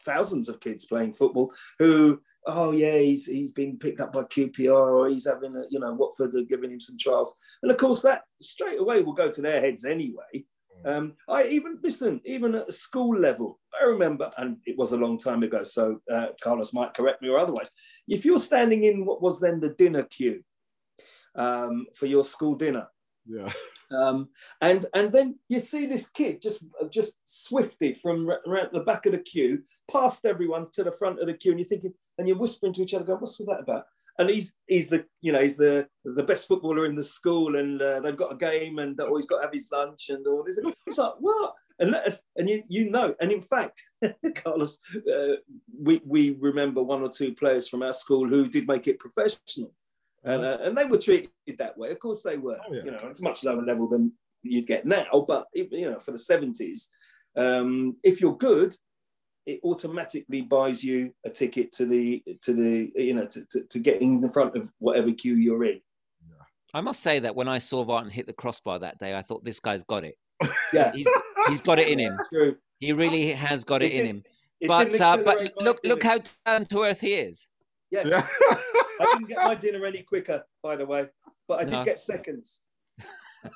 thousands 0.05 0.49
of 0.49 0.59
kids 0.59 0.87
playing 0.87 1.13
football 1.13 1.53
who, 1.79 2.23
oh 2.47 2.73
yeah, 2.73 2.97
he's 2.97 3.27
he's 3.27 3.53
been 3.53 3.79
picked 3.79 4.01
up 4.01 4.15
by 4.15 4.23
QPR 4.23 4.71
or 4.71 5.09
he's 5.11 5.27
having 5.27 5.55
a, 5.55 5.65
you 5.71 5.79
know 5.79 5.93
Watford 5.93 6.35
are 6.35 6.43
giving 6.43 6.71
him 6.71 6.81
some 6.81 6.97
trials, 6.99 7.35
and 7.63 7.71
of 7.71 7.77
course 7.77 8.03
that 8.03 8.23
straight 8.41 8.81
away 8.81 9.03
will 9.03 9.13
go 9.13 9.31
to 9.31 9.43
their 9.43 9.61
heads 9.61 9.85
anyway. 9.85 10.45
Um, 10.85 11.15
I 11.29 11.45
even 11.45 11.79
listen, 11.83 12.21
even 12.25 12.55
at 12.55 12.73
school 12.73 13.19
level, 13.19 13.59
I 13.81 13.85
remember, 13.85 14.31
and 14.39 14.59
it 14.65 14.77
was 14.79 14.93
a 14.93 14.97
long 14.97 15.19
time 15.19 15.43
ago, 15.43 15.65
so 15.65 16.01
uh, 16.13 16.29
Carlos 16.41 16.73
might 16.73 16.95
correct 16.95 17.21
me 17.21 17.29
or 17.29 17.39
otherwise. 17.39 17.73
If 18.07 18.25
you're 18.25 18.39
standing 18.39 18.85
in 18.85 19.05
what 19.05 19.21
was 19.21 19.41
then 19.41 19.61
the 19.61 19.71
dinner 19.71 20.05
queue 20.05 20.43
um, 21.35 21.87
for 21.95 22.07
your 22.07 22.25
school 22.25 22.55
dinner, 22.55 22.87
yeah, 23.27 23.53
um, 23.91 24.29
and 24.61 24.87
and 24.95 25.13
then 25.13 25.39
you 25.49 25.59
see 25.59 25.87
this 25.87 26.09
kid 26.09 26.41
just 26.41 26.63
just 26.91 27.17
swifted 27.25 27.97
from 27.97 28.31
around 28.47 28.69
the 28.73 28.81
back 28.81 29.07
of 29.07 29.13
the 29.13 29.19
queue, 29.19 29.63
past 29.91 30.25
everyone 30.25 30.69
to 30.73 30.85
the 30.85 30.93
front 30.93 31.21
of 31.21 31.27
the 31.27 31.35
queue, 31.35 31.53
and 31.53 31.61
you're 31.61 31.69
thinking, 31.69 31.93
and 32.19 32.29
you're 32.29 32.39
whispering 32.39 32.73
to 32.75 32.83
each 32.83 32.95
other, 32.95 33.05
going, 33.05 33.21
"What's 33.21 33.39
all 33.41 33.47
that 33.47 33.61
about?" 33.61 33.87
And 34.19 34.29
he's 34.29 34.53
he's 34.67 34.89
the 34.89 35.05
you 35.21 35.33
know 35.33 35.41
he's 35.41 35.57
the 35.57 35.87
the 36.05 36.23
best 36.23 36.49
footballer 36.49 36.87
in 36.87 36.95
the 36.95 37.03
school, 37.03 37.57
and 37.57 37.81
uh, 37.81 38.01
they've 38.01 38.17
got 38.17 38.33
a 38.33 38.37
game, 38.37 38.79
and 38.79 38.99
he's 39.15 39.27
got 39.27 39.37
to 39.37 39.43
have 39.43 39.53
his 39.53 39.69
lunch 39.73 40.09
and 40.11 40.27
all 40.27 40.45
this. 40.45 40.61
It's 40.87 40.99
like 40.99 41.15
what? 41.21 41.55
And 41.81 41.93
let 41.93 42.07
us, 42.07 42.23
and 42.37 42.51
you 42.51 42.65
you 42.69 42.91
know, 42.91 43.15
and 43.21 43.31
in 43.31 43.41
fact, 43.41 43.81
Carlos, 44.35 44.79
uh, 44.97 45.37
we 45.81 46.01
we 46.05 46.31
remember 46.31 46.83
one 46.83 47.03
or 47.03 47.11
two 47.11 47.35
players 47.35 47.69
from 47.69 47.83
our 47.83 47.93
school 47.93 48.29
who 48.29 48.49
did 48.49 48.67
make 48.67 48.89
it 48.89 48.99
professional, 48.99 49.73
and 50.25 50.45
uh, 50.45 50.59
and 50.63 50.77
they 50.77 50.85
were 50.85 50.99
treated 50.99 51.31
that 51.59 51.79
way. 51.79 51.93
Of 51.93 52.01
course, 52.01 52.23
they 52.23 52.37
were. 52.37 52.59
Oh, 52.69 52.75
yeah. 52.75 52.83
You 52.85 52.91
know, 52.91 53.01
it's 53.05 53.23
much 53.23 53.45
lower 53.45 53.63
level 53.63 53.89
than 53.89 54.13
you'd 54.43 54.67
get 54.67 54.87
now, 54.87 55.25
but 55.27 55.47
you 55.55 55.91
know, 55.91 56.01
for 56.01 56.11
the 56.11 56.19
seventies, 56.19 56.89
um, 57.37 57.97
if 58.03 58.21
you're 58.21 58.37
good, 58.37 58.75
it 59.49 59.61
automatically 59.65 60.43
buys 60.43 60.85
you 60.85 61.11
a 61.25 61.31
ticket 61.31 61.73
to 61.73 61.87
the 61.87 62.23
to 62.43 62.53
the 62.53 62.93
you 62.95 63.15
know 63.15 63.25
to, 63.25 63.43
to, 63.47 63.65
to 63.65 63.79
getting 63.79 64.17
in 64.17 64.21
the 64.21 64.29
front 64.29 64.55
of 64.55 64.71
whatever 64.79 65.11
queue 65.11 65.37
you're 65.37 65.65
in. 65.65 65.81
I 66.75 66.83
must 66.83 67.01
say 67.01 67.19
that 67.21 67.35
when 67.35 67.49
I 67.49 67.57
saw 67.57 67.83
Vartan 67.83 68.11
hit 68.11 68.27
the 68.27 68.35
crossbar 68.35 68.79
that 68.81 68.99
day, 68.99 69.17
I 69.17 69.23
thought 69.23 69.43
this 69.43 69.59
guy's 69.59 69.85
got 69.85 70.05
it. 70.05 70.17
Yeah, 70.71 70.93
he's, 70.93 71.09
he's 71.49 71.63
got 71.63 71.79
it 71.79 71.89
in 71.89 71.99
him. 71.99 72.19
True. 72.31 72.55
He 72.79 72.93
really 72.93 73.31
has 73.31 73.65
got 73.65 73.81
it, 73.81 73.91
it 73.91 74.01
in 74.01 74.05
him. 74.05 74.23
but 74.67 75.01
uh, 75.01 75.17
but 75.17 75.51
look 75.59 75.81
look 75.83 76.03
how 76.03 76.19
down 76.45 76.67
to 76.67 76.83
earth 76.83 77.01
he 77.01 77.15
is. 77.15 77.49
Yes. 77.91 78.07
Yeah. 78.07 78.27
I 79.01 79.05
didn't 79.15 79.29
get 79.29 79.39
my 79.39 79.55
dinner 79.55 79.87
any 79.87 80.03
quicker, 80.03 80.45
by 80.63 80.77
the 80.77 80.85
way, 80.85 81.07
but 81.49 81.61
I 81.61 81.65
did 81.65 81.73
no. 81.73 81.85
get 81.87 81.99
seconds. 81.99 82.61